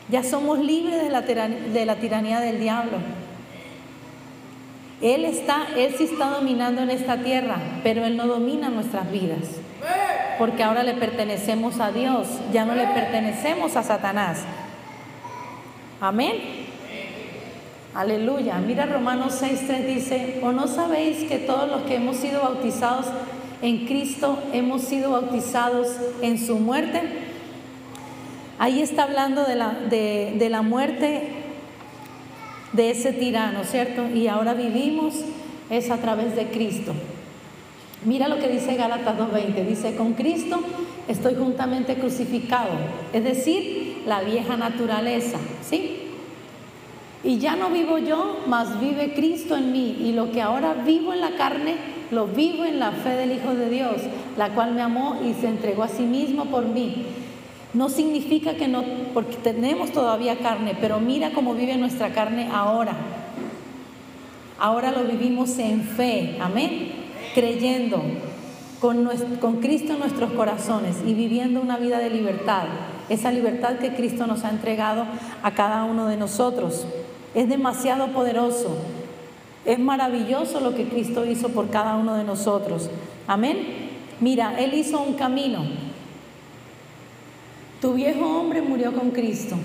Ya 0.10 0.24
somos 0.24 0.60
libres 0.60 1.04
de 1.04 1.10
la, 1.10 1.22
de 1.22 1.86
la 1.86 1.96
tiranía 1.98 2.40
del 2.40 2.60
diablo. 2.60 2.98
Él 5.02 5.26
está, 5.26 5.68
Él 5.76 5.94
sí 5.96 6.06
está 6.06 6.30
dominando 6.30 6.82
en 6.82 6.90
esta 6.90 7.18
tierra, 7.18 7.58
pero 7.84 8.06
Él 8.06 8.18
no 8.18 8.26
domina 8.26 8.70
nuestras 8.70 9.12
vidas. 9.12 9.40
Porque 10.40 10.64
ahora 10.64 10.84
le 10.84 10.94
pertenecemos 10.94 11.80
a 11.80 11.92
Dios, 11.92 12.28
ya 12.52 12.66
no 12.66 12.74
le 12.74 12.88
pertenecemos 12.88 13.76
a 13.76 13.84
Satanás. 13.84 14.40
Amén. 16.02 16.68
Aleluya. 17.94 18.60
Mira 18.60 18.86
Romanos 18.86 19.42
6.3 19.42 19.86
dice, 19.86 20.40
¿o 20.44 20.52
no 20.52 20.68
sabéis 20.68 21.28
que 21.28 21.40
todos 21.40 21.70
los 21.70 21.82
que 21.82 21.96
hemos 21.96 22.18
sido 22.18 22.42
bautizados 22.42 23.08
en 23.62 23.86
Cristo 23.86 24.40
hemos 24.54 24.84
sido 24.84 25.12
bautizados 25.12 25.88
en 26.22 26.38
su 26.38 26.58
muerte. 26.58 27.02
Ahí 28.60 28.82
está 28.82 29.04
hablando 29.04 29.44
de 29.44 29.56
la, 29.56 29.74
de, 29.90 30.48
la 30.50 30.62
muerte 30.62 31.30
de 32.74 32.92
ese 32.92 33.14
tirano, 33.14 33.64
¿cierto? 33.64 34.08
Y 34.10 34.28
ahora 34.28 34.54
vivimos 34.54 35.16
es 35.70 35.92
a 35.92 35.98
través 35.98 36.36
de 36.36 36.48
Cristo. 36.48 36.94
Mira 38.06 38.28
lo 38.28 38.40
que 38.40 38.48
dice 38.48 38.76
Gálatas 38.76 39.18
2.20. 39.18 39.68
Dice, 39.68 39.96
con 39.96 40.14
Cristo 40.14 40.62
estoy 41.08 41.36
juntamente 41.36 41.96
crucificado. 41.96 42.72
Es 43.12 43.24
decir, 43.24 44.04
la 44.06 44.22
vieja 44.22 44.56
naturaleza, 44.56 45.38
¿sí? 45.68 46.04
Y 47.24 47.40
ya 47.40 47.56
no 47.56 47.70
vivo 47.70 47.98
yo, 47.98 48.44
mas 48.48 48.80
vive 48.80 49.14
Cristo 49.14 49.58
en 49.58 49.72
mí. 49.72 49.98
Y 50.00 50.14
lo 50.14 50.32
que 50.32 50.42
ahora 50.42 50.74
vivo 50.86 51.14
en 51.14 51.22
la 51.22 51.32
carne, 51.32 51.76
lo 52.12 52.28
vivo 52.28 52.64
en 52.64 52.80
la 52.80 52.92
fe 52.92 53.10
del 53.10 53.34
Hijo 53.34 53.54
de 53.54 53.70
Dios, 53.70 54.02
la 54.38 54.50
cual 54.50 54.74
me 54.74 54.82
amó 54.82 55.20
y 55.26 55.34
se 55.34 55.48
entregó 55.48 55.84
a 55.84 55.88
sí 55.88 56.04
mismo 56.04 56.46
por 56.46 56.66
mí. 56.66 57.06
No 57.74 57.90
significa 57.90 58.56
que 58.56 58.68
no, 58.68 58.84
porque 59.14 59.36
tenemos 59.38 59.92
todavía 59.92 60.40
carne, 60.40 60.76
pero 60.80 61.00
mira 61.00 61.32
cómo 61.32 61.54
vive 61.54 61.78
nuestra 61.78 62.14
carne 62.14 62.50
ahora. 62.52 62.94
Ahora 64.60 64.92
lo 64.92 65.04
vivimos 65.04 65.58
en 65.60 65.84
fe, 65.84 66.38
amén, 66.42 66.92
creyendo 67.36 68.02
con, 68.80 69.58
Cristo 69.62 69.94
en 69.94 70.00
nuestros 70.00 70.32
corazones 70.32 70.98
y 71.06 71.14
viviendo 71.14 71.62
una 71.62 71.78
vida 71.78 72.00
de 72.00 72.10
libertad, 72.10 72.64
esa 73.10 73.32
libertad 73.32 73.78
que 73.78 73.94
Cristo 73.94 74.28
nos 74.28 74.44
ha 74.44 74.50
entregado 74.50 75.06
a 75.44 75.52
cada 75.52 75.84
uno 75.84 76.08
de 76.08 76.18
nosotros. 76.18 76.86
Es 77.34 77.50
demasiado 77.50 78.08
poderoso. 78.08 78.78
Es 79.68 79.78
maravilloso 79.78 80.62
lo 80.62 80.74
que 80.74 80.88
Cristo 80.88 81.26
hizo 81.26 81.50
por 81.50 81.70
cada 81.70 81.98
uno 81.98 82.16
de 82.16 82.24
nosotros. 82.24 82.90
Amén. 83.28 83.90
Mira, 84.22 84.58
Él 84.58 84.74
hizo 84.74 85.02
un 85.02 85.16
camino. 85.16 85.66
Tu 87.82 87.94
viejo 87.94 88.26
hombre 88.26 88.62
murió 88.62 88.94
con 88.94 89.12
Cristo. 89.12 89.58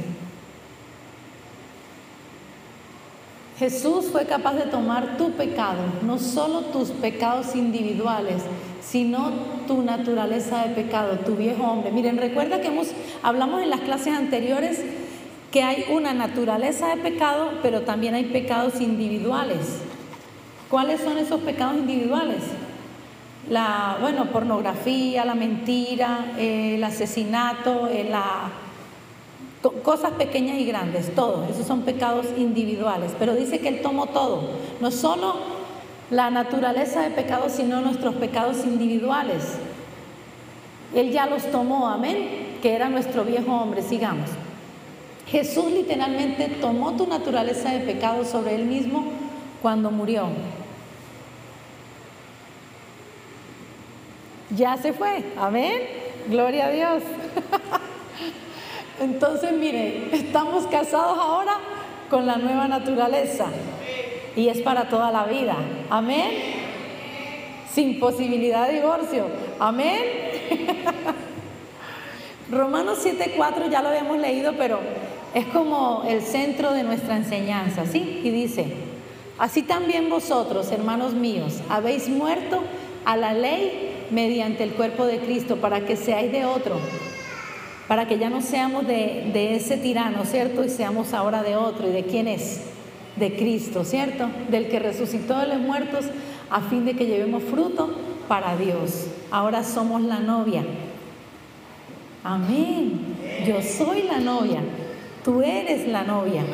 Jesús 3.61 4.07
fue 4.11 4.27
capaz 4.27 4.55
de 4.55 4.63
tomar 4.65 5.17
tu 5.17 5.31
pecado, 5.35 5.79
no 6.05 6.19
solo 6.19 6.63
tus 6.63 6.89
pecados 6.89 7.55
individuales, 7.55 8.43
sino 8.83 9.31
tu 9.69 9.83
naturaleza 9.83 10.67
de 10.67 10.75
pecado, 10.75 11.21
tu 11.25 11.37
viejo 11.37 11.63
hombre. 11.63 11.93
Miren, 11.93 12.19
recuerda 12.19 12.61
que 12.61 12.67
hemos, 12.67 12.89
hablamos 13.23 13.63
en 13.63 13.71
las 13.71 13.83
clases 13.83 14.15
anteriores 14.15 14.83
que 15.53 15.63
hay 15.63 15.85
una 15.93 16.13
naturaleza 16.13 16.89
de 16.89 16.97
pecado, 17.03 17.53
pero 17.63 17.83
también 17.83 18.17
hay 18.17 18.25
pecados 18.25 18.81
individuales. 18.81 19.83
¿Cuáles 20.73 21.03
son 21.03 21.19
esos 21.19 21.43
pecados 21.43 21.77
individuales? 21.77 22.39
La, 23.51 23.99
bueno, 24.01 24.31
pornografía, 24.31 25.23
la 25.23 25.35
mentira, 25.35 26.33
el 26.39 26.83
asesinato, 26.83 27.91
la, 28.09 28.51
cosas 29.83 30.13
pequeñas 30.13 30.57
y 30.57 30.65
grandes, 30.65 31.15
todo. 31.15 31.45
Esos 31.45 31.67
son 31.67 31.83
pecados 31.83 32.25
individuales. 32.39 33.13
Pero 33.19 33.35
dice 33.35 33.59
que 33.59 33.69
Él 33.69 33.83
tomó 33.83 34.07
todo. 34.07 34.45
No 34.81 34.91
solo 34.91 35.35
la 36.11 36.31
naturaleza 36.31 37.03
de 37.03 37.11
pecado, 37.11 37.51
sino 37.51 37.83
nuestros 37.83 38.15
pecados 38.15 38.65
individuales. 38.65 39.59
Él 40.95 41.13
ya 41.13 41.27
los 41.27 41.51
tomó, 41.51 41.87
amén, 41.87 42.57
que 42.63 42.73
era 42.73 42.89
nuestro 42.89 43.25
viejo 43.25 43.53
hombre. 43.53 43.83
Sigamos. 43.83 44.31
Jesús 45.27 45.71
literalmente 45.71 46.49
tomó 46.63 46.93
tu 46.93 47.07
naturaleza 47.07 47.73
de 47.73 47.81
pecado 47.81 48.25
sobre 48.25 48.55
Él 48.55 48.65
mismo 48.65 49.05
cuando 49.61 49.91
murió. 49.91 50.29
Ya 54.57 54.77
se 54.77 54.93
fue, 54.93 55.25
amén. 55.39 55.81
Gloria 56.29 56.67
a 56.67 56.71
Dios. 56.71 57.03
Entonces, 59.01 59.53
mire, 59.53 60.09
estamos 60.13 60.67
casados 60.67 61.19
ahora 61.19 61.55
con 62.11 62.27
la 62.27 62.37
nueva 62.37 62.69
naturaleza 62.69 63.47
y 64.37 64.49
es 64.49 64.61
para 64.61 64.89
toda 64.89 65.11
la 65.11 65.25
vida. 65.25 65.57
Amén. 65.89 66.31
Sin 67.73 67.99
posibilidad 67.99 68.69
de 68.69 68.75
divorcio. 68.75 69.27
Amén. 69.59 70.03
Romanos 72.51 72.99
7:4 73.03 73.71
ya 73.71 73.81
lo 73.81 73.89
habíamos 73.89 74.19
leído, 74.19 74.53
pero 74.59 74.81
es 75.35 75.47
como 75.47 76.05
el 76.07 76.21
centro 76.21 76.75
de 76.75 76.83
nuestra 76.83 77.17
enseñanza, 77.17 77.87
¿sí? 77.87 78.21
Y 78.23 78.31
dice, 78.31 78.67
así 79.39 79.63
también 79.63 80.11
vosotros, 80.11 80.71
hermanos 80.71 81.15
míos, 81.15 81.61
habéis 81.71 82.11
muerto 82.11 82.63
a 83.07 83.17
la 83.17 83.33
ley 83.33 83.92
mediante 84.13 84.63
el 84.63 84.73
cuerpo 84.73 85.07
de 85.07 85.19
Cristo 85.19 85.57
para 85.57 85.85
que 85.85 85.97
seáis 85.97 86.31
de 86.31 86.45
otro 86.45 86.79
para 87.93 88.07
que 88.07 88.19
ya 88.19 88.31
no 88.31 88.41
seamos 88.41 88.87
de, 88.87 89.55
ese 89.55 89.77
tirano, 89.77 90.25
¿cierto? 90.25 90.65
Y 90.65 90.71
seamos 90.71 91.13
ahora 91.13 91.43
de 91.43 91.57
otro. 91.57 91.87
¿Y 91.87 91.93
de 91.93 92.05
quién 92.05 92.27
es? 92.27 92.63
De 93.17 93.37
Cristo, 93.37 93.85
¿cierto? 93.85 94.29
Del 94.49 94.69
que 94.69 94.79
resucitó 94.79 95.39
de 95.39 95.49
los 95.49 95.59
muertos 95.59 96.07
a 96.49 96.63
fin 96.63 96.87
de 96.87 96.95
que 96.95 97.05
llevemos 97.05 97.43
fruto 97.43 97.95
para 98.29 98.57
Dios. 98.57 99.09
Ahora 99.31 99.63
somos 99.63 100.01
la 100.01 100.21
novia. 100.21 100.65
Amén. 102.25 103.15
Yo 103.47 103.61
soy 103.61 104.05
la 104.05 104.21
novia. 104.21 104.61
Tú 105.23 105.43
eres 105.43 105.87
la 105.87 106.03
novia. 106.03 106.45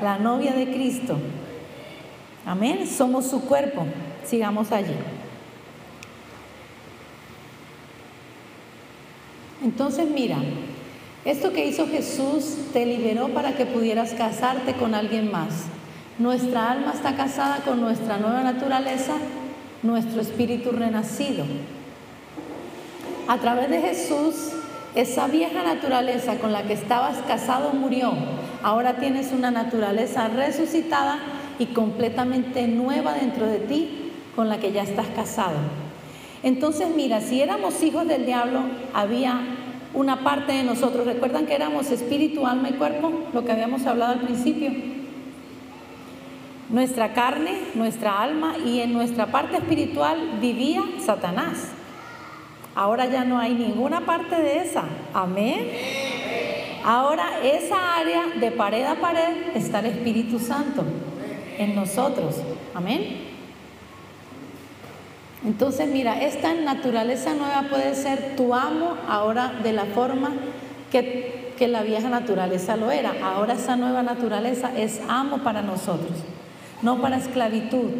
La 0.00 0.18
novia 0.18 0.54
de 0.54 0.72
Cristo. 0.72 1.18
Amén. 2.46 2.86
Somos 2.86 3.26
su 3.26 3.42
cuerpo. 3.42 3.84
Sigamos 4.24 4.72
allí. 4.72 4.94
Entonces 9.62 10.08
mira, 10.08 10.36
esto 11.24 11.52
que 11.52 11.66
hizo 11.66 11.88
Jesús 11.88 12.56
te 12.72 12.86
liberó 12.86 13.28
para 13.28 13.56
que 13.56 13.66
pudieras 13.66 14.12
casarte 14.12 14.74
con 14.74 14.94
alguien 14.94 15.30
más. 15.30 15.64
Nuestra 16.18 16.72
alma 16.72 16.92
está 16.94 17.16
casada 17.16 17.58
con 17.64 17.80
nuestra 17.80 18.18
nueva 18.18 18.42
naturaleza, 18.42 19.14
nuestro 19.82 20.20
espíritu 20.20 20.70
renacido. 20.70 21.44
A 23.26 23.38
través 23.38 23.68
de 23.68 23.80
Jesús, 23.80 24.52
esa 24.94 25.26
vieja 25.28 25.62
naturaleza 25.62 26.36
con 26.36 26.52
la 26.52 26.62
que 26.62 26.72
estabas 26.72 27.18
casado 27.26 27.72
murió. 27.72 28.12
Ahora 28.62 28.96
tienes 28.96 29.32
una 29.32 29.50
naturaleza 29.50 30.28
resucitada 30.28 31.18
y 31.58 31.66
completamente 31.66 32.66
nueva 32.66 33.14
dentro 33.14 33.46
de 33.46 33.58
ti 33.58 34.12
con 34.34 34.48
la 34.48 34.58
que 34.58 34.72
ya 34.72 34.82
estás 34.82 35.08
casado. 35.08 35.87
Entonces, 36.42 36.88
mira, 36.94 37.20
si 37.20 37.40
éramos 37.40 37.82
hijos 37.82 38.06
del 38.06 38.26
diablo, 38.26 38.60
había 38.94 39.40
una 39.94 40.22
parte 40.22 40.52
de 40.52 40.62
nosotros, 40.62 41.06
recuerdan 41.06 41.46
que 41.46 41.54
éramos 41.54 41.90
espíritu, 41.90 42.46
alma 42.46 42.68
y 42.68 42.74
cuerpo, 42.74 43.12
lo 43.32 43.44
que 43.44 43.52
habíamos 43.52 43.86
hablado 43.86 44.12
al 44.12 44.20
principio. 44.20 44.70
Nuestra 46.68 47.14
carne, 47.14 47.58
nuestra 47.74 48.20
alma 48.22 48.56
y 48.58 48.80
en 48.80 48.92
nuestra 48.92 49.26
parte 49.26 49.56
espiritual 49.56 50.38
vivía 50.40 50.84
Satanás. 51.00 51.68
Ahora 52.74 53.06
ya 53.06 53.24
no 53.24 53.38
hay 53.38 53.54
ninguna 53.54 54.02
parte 54.02 54.36
de 54.36 54.58
esa. 54.58 54.84
Amén. 55.14 55.70
Ahora 56.84 57.40
esa 57.42 57.96
área 57.96 58.26
de 58.38 58.50
pared 58.52 58.84
a 58.84 58.94
pared 58.94 59.56
está 59.56 59.80
el 59.80 59.86
Espíritu 59.86 60.38
Santo 60.38 60.84
en 61.58 61.74
nosotros. 61.74 62.36
Amén. 62.74 63.27
Entonces, 65.44 65.88
mira, 65.88 66.20
esta 66.22 66.52
naturaleza 66.54 67.34
nueva 67.34 67.66
puede 67.70 67.94
ser 67.94 68.34
tu 68.36 68.54
amo 68.54 68.96
ahora 69.08 69.52
de 69.62 69.72
la 69.72 69.84
forma 69.84 70.32
que, 70.90 71.52
que, 71.56 71.68
la 71.68 71.82
vieja 71.82 72.08
naturaleza 72.08 72.76
lo 72.76 72.90
era. 72.90 73.14
Ahora 73.22 73.54
esa 73.54 73.76
nueva 73.76 74.02
naturaleza 74.02 74.76
es 74.76 75.00
amo 75.08 75.38
para 75.38 75.62
nosotros, 75.62 76.18
no 76.82 77.00
para 77.00 77.18
esclavitud, 77.18 77.90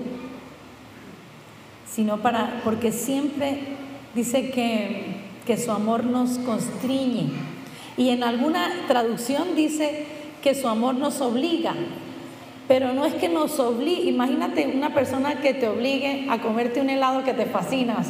sino 1.88 2.18
para, 2.18 2.60
porque 2.64 2.90
siempre 2.90 3.76
dice 4.14 4.50
que, 4.50 5.16
que 5.46 5.56
su 5.56 5.70
amor 5.70 6.04
nos 6.04 6.38
constriñe. 6.38 7.30
Y 7.96 8.10
en 8.10 8.24
alguna 8.24 8.68
traducción 8.88 9.54
dice 9.54 10.06
que 10.42 10.54
su 10.54 10.68
amor 10.68 10.96
nos 10.96 11.20
obliga. 11.20 11.74
Pero 12.68 12.92
no 12.92 13.06
es 13.06 13.14
que 13.14 13.30
nos 13.30 13.58
obligue, 13.58 14.10
imagínate 14.10 14.66
una 14.66 14.92
persona 14.92 15.40
que 15.40 15.54
te 15.54 15.66
obligue 15.68 16.26
a 16.28 16.38
comerte 16.42 16.82
un 16.82 16.90
helado 16.90 17.24
que 17.24 17.32
te 17.32 17.46
fascina, 17.46 17.96
o 17.98 18.02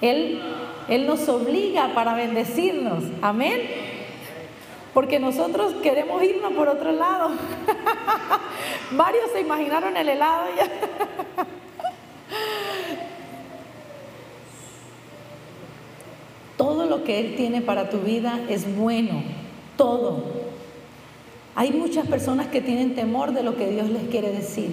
Él, 0.00 0.40
él 0.88 1.06
nos 1.06 1.28
obliga 1.28 1.92
para 1.92 2.14
bendecirnos, 2.14 3.02
amén. 3.20 3.60
Porque 4.94 5.18
nosotros 5.18 5.74
queremos 5.82 6.22
irnos 6.22 6.52
por 6.52 6.68
otro 6.68 6.92
lado. 6.92 7.30
Varios 8.92 9.30
se 9.32 9.40
imaginaron 9.40 9.96
el 9.96 10.08
helado 10.08 10.44
ya. 10.56 10.64
todo 16.56 16.86
lo 16.86 17.02
que 17.02 17.18
Él 17.18 17.34
tiene 17.36 17.62
para 17.62 17.90
tu 17.90 17.98
vida 17.98 18.38
es 18.48 18.76
bueno, 18.76 19.22
todo. 19.76 20.41
Hay 21.54 21.70
muchas 21.72 22.06
personas 22.06 22.46
que 22.46 22.62
tienen 22.62 22.94
temor 22.94 23.32
de 23.32 23.42
lo 23.42 23.56
que 23.56 23.68
Dios 23.68 23.90
les 23.90 24.04
quiere 24.08 24.32
decir, 24.32 24.70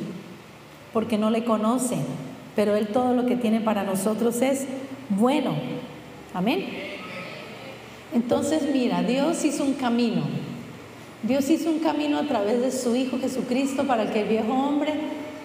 porque 0.94 1.18
no 1.18 1.30
le 1.30 1.44
conocen, 1.44 2.00
pero 2.56 2.76
Él 2.76 2.88
todo 2.88 3.13
lo 3.13 3.26
que 3.26 3.36
tiene 3.36 3.60
para 3.60 3.84
nosotros 3.84 4.42
es 4.42 4.65
bueno. 5.10 5.56
Amén. 6.34 6.65
Entonces 8.13 8.63
mira, 8.72 9.04
Dios 9.04 9.44
hizo 9.44 9.63
un 9.63 9.74
camino. 9.74 10.24
Dios 11.22 11.50
hizo 11.50 11.70
un 11.70 11.80
camino 11.80 12.18
a 12.18 12.24
través 12.24 12.62
de 12.62 12.72
su 12.72 12.96
Hijo 12.96 13.20
Jesucristo 13.20 13.84
para 13.86 14.12
que 14.12 14.22
el 14.22 14.30
viejo 14.30 14.54
hombre 14.54 14.94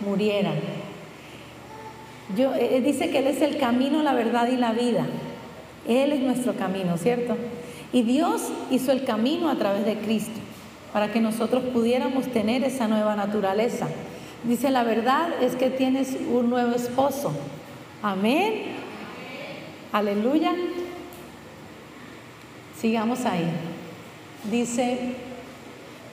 muriera. 0.06 0.52
Yo, 2.36 2.54
eh, 2.54 2.80
dice 2.80 3.10
que 3.10 3.18
Él 3.18 3.26
es 3.26 3.42
el 3.42 3.58
camino, 3.58 4.04
la 4.04 4.14
verdad 4.14 4.48
y 4.48 4.56
la 4.56 4.72
vida. 4.72 5.04
Él 5.88 6.12
es 6.12 6.20
nuestro 6.20 6.54
camino, 6.54 6.96
¿cierto? 6.96 7.36
Y 7.92 8.02
Dios 8.02 8.42
hizo 8.70 8.92
el 8.92 9.04
camino 9.04 9.50
a 9.50 9.56
través 9.56 9.84
de 9.84 9.96
Cristo 9.96 10.43
para 10.94 11.10
que 11.10 11.20
nosotros 11.20 11.64
pudiéramos 11.72 12.28
tener 12.28 12.62
esa 12.62 12.86
nueva 12.86 13.16
naturaleza. 13.16 13.88
Dice, 14.44 14.70
la 14.70 14.84
verdad 14.84 15.42
es 15.42 15.56
que 15.56 15.68
tienes 15.68 16.16
un 16.30 16.48
nuevo 16.48 16.72
esposo. 16.72 17.32
Amén. 18.00 18.76
Aleluya. 19.90 20.52
Sigamos 22.78 23.24
ahí. 23.24 23.44
Dice, 24.48 25.16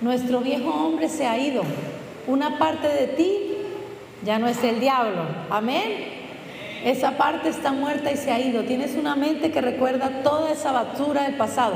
nuestro 0.01 0.39
viejo 0.39 0.71
hombre 0.71 1.09
se 1.09 1.27
ha 1.27 1.37
ido. 1.37 1.61
Una 2.25 2.57
parte 2.57 2.87
de 2.87 3.05
ti 3.05 3.37
ya 4.25 4.39
no 4.39 4.47
es 4.47 4.63
el 4.63 4.79
diablo. 4.79 5.25
Amén. 5.51 6.05
Esa 6.83 7.17
parte 7.17 7.49
está 7.49 7.71
muerta 7.71 8.11
y 8.11 8.17
se 8.17 8.31
ha 8.31 8.39
ido. 8.39 8.63
Tienes 8.63 8.95
una 8.95 9.15
mente 9.15 9.51
que 9.51 9.61
recuerda 9.61 10.23
toda 10.23 10.51
esa 10.51 10.71
basura 10.71 11.25
del 11.25 11.35
pasado. 11.35 11.75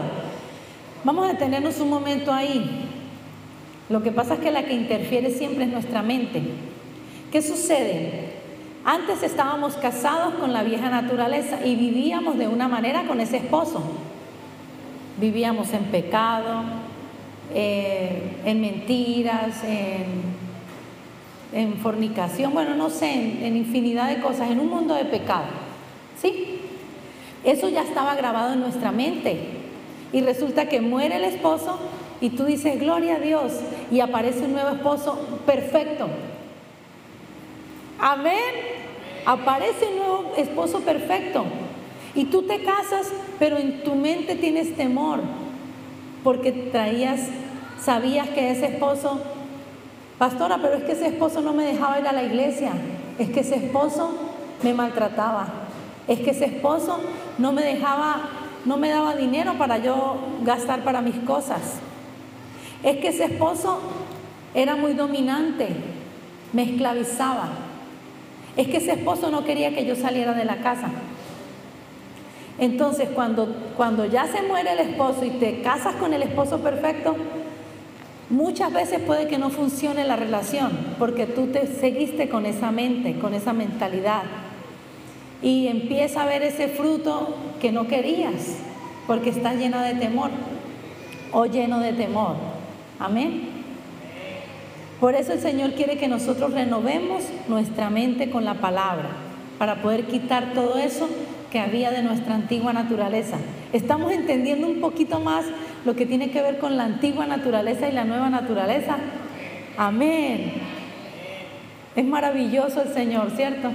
Vamos 1.03 1.25
a 1.25 1.33
detenernos 1.33 1.79
un 1.79 1.91
momento 1.91 2.33
ahí. 2.33 2.84
Lo 3.89 4.01
que 4.01 4.11
pasa 4.11 4.35
es 4.35 4.39
que 4.39 4.51
la 4.51 4.65
que 4.65 4.73
interfiere 4.73 5.29
siempre 5.29 5.65
es 5.65 5.71
nuestra 5.71 6.01
mente. 6.01 6.41
¿Qué 7.31 7.41
sucede? 7.41 8.33
Antes 8.83 9.23
estábamos 9.23 9.75
casados 9.75 10.36
con 10.36 10.53
la 10.53 10.63
vieja 10.63 10.89
naturaleza 10.89 11.65
y 11.65 11.75
vivíamos 11.75 12.38
de 12.38 12.47
una 12.47 12.67
manera 12.67 13.03
con 13.07 13.19
ese 13.19 13.38
esposo. 13.38 13.83
Vivíamos 15.19 15.71
en 15.73 15.86
pecado, 15.86 16.63
eh, 17.53 18.38
en 18.45 18.61
mentiras, 18.61 19.63
en, 19.63 20.36
fornicación, 21.81 22.53
bueno, 22.53 22.75
no 22.75 22.89
sé, 22.89 23.13
en, 23.13 23.43
en 23.43 23.55
infinidad 23.55 24.09
de 24.09 24.19
cosas, 24.19 24.51
en 24.51 24.59
un 24.59 24.69
mundo 24.69 24.93
de 24.93 25.05
pecado. 25.05 25.45
¿Sí? 26.21 26.59
Eso 27.43 27.69
ya 27.69 27.83
estaba 27.83 28.15
grabado 28.15 28.53
en 28.53 28.59
nuestra 28.59 28.91
mente. 28.91 29.38
Y 30.11 30.21
resulta 30.21 30.67
que 30.67 30.81
muere 30.81 31.17
el 31.17 31.23
esposo 31.23 31.79
y 32.21 32.31
tú 32.31 32.45
dices, 32.45 32.79
gloria 32.79 33.15
a 33.15 33.19
Dios, 33.19 33.53
y 33.91 33.99
aparece 33.99 34.45
un 34.45 34.53
nuevo 34.53 34.69
esposo 34.69 35.19
perfecto. 35.45 36.07
Amén. 37.99 38.53
Aparece 39.25 39.88
un 39.88 39.97
nuevo 39.97 40.33
esposo 40.38 40.79
perfecto. 40.81 41.45
Y 42.13 42.25
tú 42.25 42.43
te 42.43 42.63
casas, 42.63 43.11
pero 43.39 43.57
en 43.57 43.83
tu 43.83 43.95
mente 43.95 44.36
tienes 44.36 44.75
temor. 44.75 45.19
porque 46.23 46.51
traías, 46.51 47.19
sabías 47.79 48.27
que 48.29 48.49
ese 48.49 48.65
esposo, 48.65 49.21
pastora, 50.17 50.57
pero 50.59 50.73
es 50.73 50.83
que 50.83 50.93
ese 50.93 51.05
esposo 51.09 51.39
no 51.41 51.53
me 51.53 51.65
dejaba 51.65 51.99
ir 51.99 52.07
a 52.07 52.13
la 52.13 52.23
iglesia, 52.23 52.71
es 53.19 53.29
que 53.29 53.41
ese 53.41 53.57
esposo 53.57 54.09
me 54.63 54.73
maltrataba, 54.73 55.45
es 56.07 56.19
que 56.21 56.31
ese 56.31 56.45
esposo 56.45 56.99
no 57.38 57.51
me 57.51 57.61
dejaba, 57.61 58.21
no 58.65 58.77
me 58.77 58.89
daba 58.89 59.15
dinero 59.15 59.53
para 59.59 59.77
yo 59.77 60.15
gastar 60.43 60.83
para 60.83 60.99
mis 61.01 61.15
cosas, 61.17 61.77
es 62.86 62.97
que 62.97 63.07
ese 63.07 63.25
esposo 63.25 63.79
era 64.53 64.75
muy 64.75 64.93
dominante, 64.93 65.67
me 66.53 66.63
esclavizaba, 66.63 67.49
es 68.55 68.67
que 68.67 68.77
ese 68.77 68.91
esposo 68.91 69.31
no 69.31 69.43
quería 69.43 69.73
que 69.73 69.86
yo 69.86 69.95
saliera 69.95 70.33
de 70.33 70.45
la 70.45 70.57
casa. 70.57 70.89
Entonces, 72.59 73.09
cuando, 73.09 73.47
cuando 73.75 74.05
ya 74.05 74.27
se 74.27 74.43
muere 74.43 74.73
el 74.73 74.79
esposo 74.79 75.25
y 75.25 75.31
te 75.31 75.61
casas 75.61 75.95
con 75.95 76.13
el 76.13 76.21
esposo 76.21 76.59
perfecto, 76.59 77.15
muchas 78.29 78.71
veces 78.71 79.01
puede 79.01 79.27
que 79.27 79.39
no 79.39 79.49
funcione 79.49 80.05
la 80.05 80.15
relación, 80.15 80.71
porque 80.99 81.25
tú 81.25 81.47
te 81.47 81.65
seguiste 81.65 82.29
con 82.29 82.45
esa 82.45 82.71
mente, 82.71 83.17
con 83.17 83.33
esa 83.33 83.51
mentalidad. 83.51 84.23
Y 85.41 85.67
empieza 85.67 86.21
a 86.21 86.27
ver 86.27 86.43
ese 86.43 86.67
fruto 86.67 87.36
que 87.59 87.71
no 87.71 87.88
querías, 87.88 88.57
porque 89.07 89.31
está 89.31 89.55
llena 89.55 89.83
de 89.83 89.95
temor 89.95 90.29
o 91.33 91.47
lleno 91.47 91.79
de 91.79 91.91
temor. 91.91 92.55
Amén. 92.99 93.49
Por 94.99 95.15
eso 95.15 95.33
el 95.33 95.39
Señor 95.39 95.73
quiere 95.73 95.97
que 95.97 96.07
nosotros 96.07 96.53
renovemos 96.53 97.23
nuestra 97.47 97.89
mente 97.89 98.29
con 98.29 98.45
la 98.45 98.55
palabra, 98.55 99.09
para 99.59 99.81
poder 99.81 100.05
quitar 100.05 100.53
todo 100.53 100.77
eso 100.77 101.09
que 101.51 101.59
había 101.59 101.91
de 101.91 102.01
nuestra 102.01 102.35
antigua 102.35 102.73
naturaleza. 102.73 103.37
Estamos 103.73 104.11
entendiendo 104.11 104.67
un 104.67 104.79
poquito 104.79 105.19
más 105.19 105.45
lo 105.85 105.95
que 105.95 106.05
tiene 106.05 106.31
que 106.31 106.41
ver 106.41 106.59
con 106.59 106.77
la 106.77 106.85
antigua 106.85 107.25
naturaleza 107.25 107.87
y 107.87 107.91
la 107.91 108.05
nueva 108.05 108.29
naturaleza. 108.29 108.97
Amén. 109.77 110.53
Es 111.95 112.05
maravilloso 112.05 112.81
el 112.81 112.93
Señor, 112.93 113.31
¿cierto? 113.35 113.71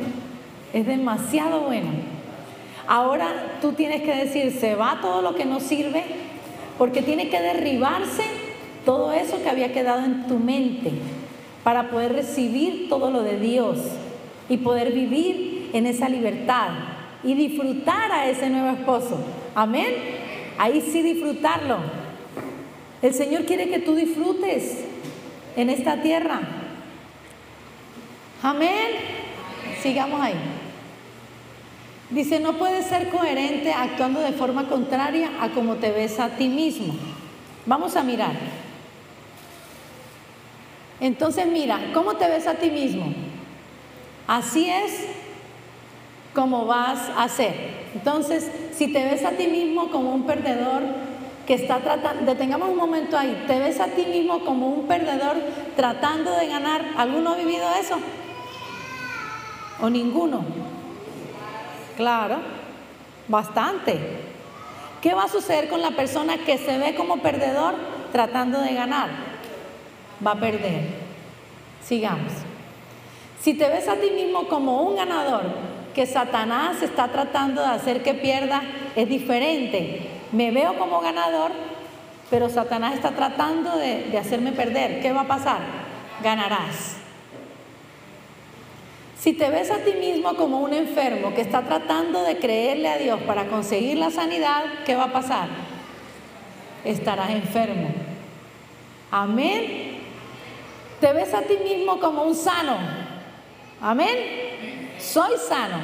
Es 0.73 0.87
demasiado 0.87 1.61
bueno. 1.61 1.91
Ahora 2.87 3.29
tú 3.61 3.73
tienes 3.73 4.03
que 4.03 4.15
decir, 4.15 4.53
se 4.59 4.75
va 4.75 4.99
todo 5.01 5.23
lo 5.23 5.35
que 5.35 5.45
no 5.45 5.61
sirve, 5.61 6.05
porque 6.77 7.03
tiene 7.03 7.29
que 7.29 7.41
derribarse 7.41 8.25
todo 8.91 9.13
eso 9.13 9.41
que 9.41 9.49
había 9.49 9.73
quedado 9.73 10.05
en 10.05 10.27
tu 10.27 10.41
mente 10.41 10.91
para 11.63 11.91
poder 11.91 12.13
recibir 12.13 12.89
todo 12.89 13.13
lo 13.13 13.23
de 13.23 13.39
Dios 13.39 13.79
y 14.49 14.57
poder 14.57 14.91
vivir 14.91 15.71
en 15.73 15.87
esa 15.87 16.09
libertad 16.09 16.71
y 17.23 17.35
disfrutar 17.35 18.11
a 18.11 18.29
ese 18.29 18.51
nuevo 18.51 18.77
esposo. 18.77 19.17
Amén. 19.55 19.95
Ahí 20.59 20.81
sí 20.81 21.03
disfrutarlo. 21.03 21.77
El 23.01 23.15
Señor 23.15 23.45
quiere 23.45 23.69
que 23.69 23.79
tú 23.79 23.95
disfrutes 23.95 24.81
en 25.55 25.71
esta 25.71 26.03
tierra. 26.03 26.41
Amén. 28.43 28.89
Sigamos 29.81 30.21
ahí. 30.21 30.35
Dice, 32.11 32.41
no 32.41 32.55
puedes 32.55 32.87
ser 32.87 33.09
coherente 33.11 33.73
actuando 33.73 34.19
de 34.19 34.33
forma 34.33 34.69
contraria 34.69 35.31
a 35.41 35.51
como 35.51 35.77
te 35.77 35.93
ves 35.93 36.19
a 36.19 36.31
ti 36.31 36.49
mismo. 36.49 36.93
Vamos 37.67 37.95
a 37.95 38.03
mirar. 38.03 38.60
Entonces 41.01 41.47
mira, 41.47 41.79
¿cómo 41.95 42.15
te 42.15 42.29
ves 42.29 42.47
a 42.47 42.55
ti 42.55 42.71
mismo? 42.71 43.13
Así 44.27 44.69
es 44.69 45.07
como 46.35 46.67
vas 46.67 47.11
a 47.17 47.29
ser. 47.29 47.55
Entonces, 47.95 48.51
si 48.73 48.93
te 48.93 49.05
ves 49.05 49.25
a 49.25 49.31
ti 49.31 49.49
mismo 49.49 49.91
como 49.91 50.13
un 50.15 50.25
perdedor 50.25 50.83
que 51.47 51.55
está 51.55 51.79
tratando, 51.79 52.31
detengamos 52.31 52.69
un 52.69 52.77
momento 52.77 53.19
ahí, 53.19 53.45
te 53.47 53.59
ves 53.59 53.81
a 53.81 53.87
ti 53.87 54.07
mismo 54.07 54.45
como 54.45 54.69
un 54.69 54.87
perdedor 54.87 55.37
tratando 55.75 56.31
de 56.37 56.47
ganar, 56.47 56.85
¿alguno 56.97 57.31
ha 57.31 57.37
vivido 57.37 57.67
eso? 57.81 57.99
¿O 59.81 59.91
ninguno? 59.91 60.45
Claro, 61.97 62.37
bastante. 63.27 63.99
¿Qué 65.03 65.15
va 65.15 65.25
a 65.25 65.29
suceder 65.29 65.69
con 65.69 65.81
la 65.81 65.91
persona 65.93 66.39
que 66.45 66.59
se 66.59 66.79
ve 66.79 66.95
como 66.95 67.17
perdedor 67.17 67.75
tratando 68.13 68.61
de 68.61 68.75
ganar? 68.75 69.30
Va 70.25 70.33
a 70.33 70.41
perder. 70.41 70.83
Sigamos. 71.85 72.33
Si 73.41 73.55
te 73.55 73.69
ves 73.69 73.89
a 73.89 73.97
ti 73.97 74.11
mismo 74.11 74.47
como 74.49 74.83
un 74.83 74.97
ganador, 74.97 75.43
que 75.95 76.07
Satanás 76.07 76.83
está 76.83 77.09
tratando 77.09 77.63
de 77.63 77.69
hacer 77.69 78.03
que 78.03 78.15
pierda 78.15 78.63
es 78.97 79.09
diferente. 79.09 80.09
Me 80.33 80.51
veo 80.51 80.79
como 80.79 81.01
ganador, 81.01 81.51
pero 82.29 82.49
Satanás 82.49 82.95
está 82.95 83.11
tratando 83.11 83.77
de, 83.77 84.17
hacerme 84.19 84.53
perder. 84.53 85.01
¿Qué 85.01 85.13
va 85.13 85.23
a 85.23 85.27
pasar? 85.29 85.59
Ganarás. 86.23 86.97
Si 89.19 89.33
te 89.33 89.51
ves 89.51 89.71
a 89.71 89.79
ti 89.79 89.93
mismo 89.93 90.35
como 90.35 90.61
un 90.61 90.73
enfermo 90.73 91.35
que 91.35 91.43
está 91.43 91.63
tratando 91.63 92.23
de 92.23 92.39
creerle 92.39 92.89
a 92.89 92.97
Dios 92.97 93.21
para 93.23 93.49
conseguir 93.49 93.99
la 93.99 94.11
sanidad, 94.11 94.63
¿qué 94.87 94.95
va 94.97 95.05
a 95.05 95.13
pasar? 95.13 95.49
Estarás 96.85 97.31
enfermo. 97.31 97.91
Amén. 99.11 99.90
Te 101.01 101.13
ves 101.13 101.33
a 101.35 101.43
ti 101.43 101.57
mismo 101.57 101.99
como 101.99 102.23
un 102.23 102.35
sano. 102.35 102.77
Amén 103.81 104.51
soy 105.01 105.37
sano. 105.39 105.79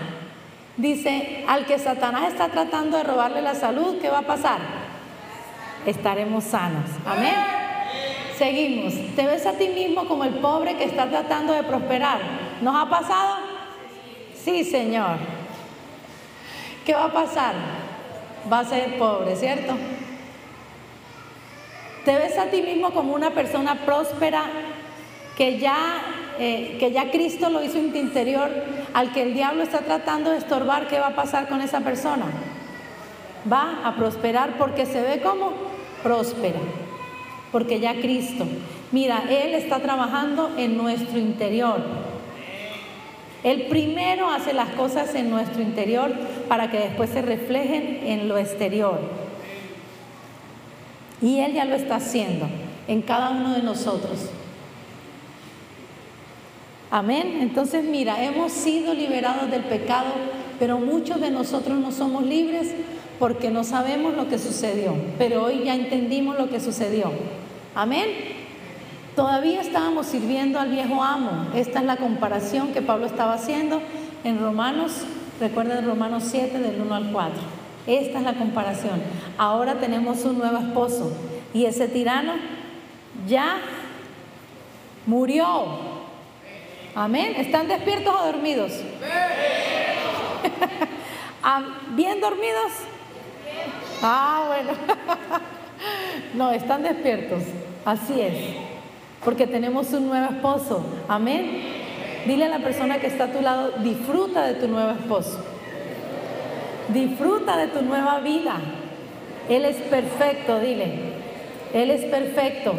Dice, 0.77 1.45
al 1.49 1.64
que 1.64 1.79
Satanás 1.79 2.29
está 2.29 2.49
tratando 2.49 2.99
de 2.99 3.05
robarle 3.05 3.41
la 3.41 3.55
salud, 3.55 3.99
¿qué 4.01 4.11
va 4.11 4.19
a 4.19 4.27
pasar? 4.27 4.59
Estaremos 5.87 6.45
sanos. 6.45 6.91
Amén. 7.07 7.35
Seguimos. 8.37 8.95
¿Te 9.17 9.27
ves 9.27 9.47
a 9.47 9.53
ti 9.53 9.69
mismo 9.69 10.07
como 10.07 10.25
el 10.25 10.35
pobre 10.35 10.77
que 10.77 10.85
está 10.85 11.09
tratando 11.09 11.55
de 11.55 11.62
prosperar? 11.62 12.21
¿Nos 12.61 12.77
ha 12.77 12.91
pasado? 12.91 13.37
Sí, 14.35 14.64
Señor. 14.64 15.17
¿Qué 16.85 16.93
va 16.93 17.07
a 17.07 17.12
pasar? 17.12 17.55
Va 18.53 18.61
a 18.61 18.64
ser 18.64 18.99
pobre, 18.99 19.35
¿cierto? 19.35 19.75
¿Te 22.05 22.14
ves 22.17 22.37
a 22.39 22.45
ti 22.47 22.61
mismo 22.61 22.91
como 22.91 23.14
una 23.14 23.31
persona 23.31 23.75
próspera 23.87 24.45
que 25.37 25.59
ya 25.59 26.16
eh, 26.39 26.76
que 26.78 26.93
ya 26.93 27.11
Cristo 27.11 27.49
lo 27.49 27.62
hizo 27.62 27.78
en 27.78 27.93
tu 27.93 27.99
interior, 27.99 28.51
al 28.93 29.12
que 29.12 29.22
el 29.22 29.32
diablo 29.32 29.62
está 29.62 29.78
tratando 29.78 30.30
de 30.30 30.37
estorbar, 30.37 30.87
¿qué 30.87 30.99
va 30.99 31.09
a 31.09 31.16
pasar 31.16 31.49
con 31.49 31.62
esa 31.62 31.80
persona? 31.80 32.26
Va 33.51 33.80
a 33.87 33.97
prosperar 33.97 34.59
porque 34.59 34.84
se 34.84 35.01
ve 35.01 35.22
como 35.22 35.53
próspera, 36.03 36.61
porque 37.53 37.80
ya 37.80 37.95
Cristo, 38.01 38.47
mira, 38.93 39.24
Él 39.30 39.55
está 39.55 39.78
trabajando 39.80 40.53
en 40.59 40.76
nuestro 40.76 41.18
interior. 41.18 41.80
Él 43.43 43.66
primero 43.70 44.30
hace 44.30 44.53
las 44.53 44.70
cosas 44.70 45.14
en 45.14 45.30
nuestro 45.30 45.62
interior 45.62 46.12
para 46.49 46.70
que 46.70 46.80
después 46.80 47.09
se 47.09 47.22
reflejen 47.22 48.01
en 48.03 48.28
lo 48.28 48.37
exterior. 48.37 48.99
Y 51.22 51.39
Él 51.39 51.55
ya 51.55 51.64
lo 51.64 51.76
está 51.76 51.97
haciendo 51.97 52.47
en 52.89 53.01
cada 53.01 53.30
uno 53.30 53.55
de 53.55 53.62
nosotros. 53.62 54.30
Amén. 56.91 57.39
Entonces 57.41 57.84
mira, 57.84 58.22
hemos 58.24 58.53
sido 58.53 58.95
liberados 58.95 59.51
del 59.51 59.62
pecado, 59.62 60.11
pero 60.59 60.78
muchos 60.78 61.20
de 61.20 61.30
nosotros 61.30 61.78
no 61.78 61.93
somos 61.93 62.24
libres 62.24 62.72
porque 63.18 63.51
no 63.51 63.64
sabemos 63.64 64.14
lo 64.14 64.28
que 64.28 64.39
sucedió, 64.39 64.95
pero 65.18 65.45
hoy 65.45 65.62
ya 65.64 65.74
entendimos 65.74 66.37
lo 66.37 66.49
que 66.49 66.61
sucedió. 66.61 67.11
Amén. 67.74 68.09
Todavía 69.14 69.62
estábamos 69.62 70.07
sirviendo 70.07 70.61
al 70.61 70.70
viejo 70.70 71.03
amo. 71.03 71.47
Esta 71.55 71.80
es 71.80 71.87
la 71.87 71.97
comparación 71.97 72.72
que 72.72 72.82
Pablo 72.82 73.07
estaba 73.07 73.34
haciendo 73.34 73.80
en 74.24 74.39
Romanos, 74.41 74.93
recuerden 75.41 75.87
Romanos 75.87 76.24
7 76.26 76.59
del 76.59 76.80
1 76.82 76.95
al 76.95 77.12
4. 77.12 77.34
Esta 77.87 78.18
es 78.18 78.24
la 78.24 78.34
comparación. 78.34 79.01
Ahora 79.39 79.78
tenemos 79.78 80.24
un 80.24 80.39
nuevo 80.39 80.59
esposo 80.59 81.12
y 81.55 81.64
ese 81.64 81.89
tirano 81.89 82.34
ya 83.26 83.59
murió, 85.07 85.96
Amén. 86.97 87.35
¿Están 87.37 87.69
despiertos 87.69 88.15
o 88.19 88.25
dormidos? 88.25 88.73
¿Bien 91.95 92.23
dormidos? 92.23 92.73
Ah, 94.03 94.45
bueno. 94.47 94.71
no, 96.35 96.53
están 96.53 96.83
despiertos. 96.83 97.43
Así 97.85 98.19
es. 98.19 98.33
Porque 99.23 99.47
tenemos 99.47 99.93
un 99.93 100.09
nuevo 100.09 100.33
esposo. 100.33 100.87
Amén. 101.07 101.65
Dile 102.27 102.47
a 102.47 102.49
la 102.49 102.61
persona 102.61 102.99
que 102.99 103.09
está 103.09 103.25
a 103.25 103.33
tu 103.33 103.43
lado, 103.43 103.73
disfruta 103.83 104.47
de 104.47 104.55
tu 104.55 104.67
nuevo 104.67 104.93
esposo. 104.93 105.45
Disfruta 106.89 107.59
de 107.59 107.67
tu 107.69 107.83
nueva 107.83 108.21
vida. 108.21 108.55
Él 109.51 109.67
es 109.67 109.77
perfecto, 109.77 110.61
dile. 110.61 110.95
Él 111.75 111.91
es 111.91 112.07
perfecto. 112.07 112.73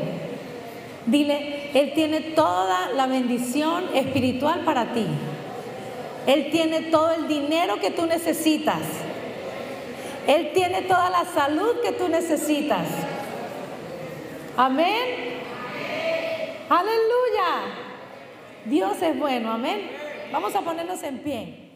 Dile, 1.08 1.72
Él 1.74 1.94
tiene 1.94 2.20
toda 2.22 2.90
la 2.90 3.08
bendición 3.08 3.86
espiritual 3.96 4.62
para 4.66 4.94
ti. 4.94 5.06
Él 6.28 6.50
tiene 6.52 6.82
todo 6.84 7.12
el 7.14 7.28
dinero 7.28 7.80
que 7.80 7.92
tú 7.92 8.06
necesitas. 8.06 8.82
Él 10.28 10.52
tiene 10.54 10.82
toda 10.82 11.10
la 11.10 11.24
salud 11.24 11.80
que 11.82 11.94
tú 11.94 12.10
necesitas. 12.10 12.86
Amén. 14.58 15.38
Aleluya. 16.70 17.86
Dios 18.66 19.02
es 19.02 19.18
bueno, 19.18 19.54
amén. 19.54 19.90
Vamos 20.34 20.54
a 20.54 20.62
ponernos 20.62 21.02
en 21.04 21.20
pie. 21.20 21.67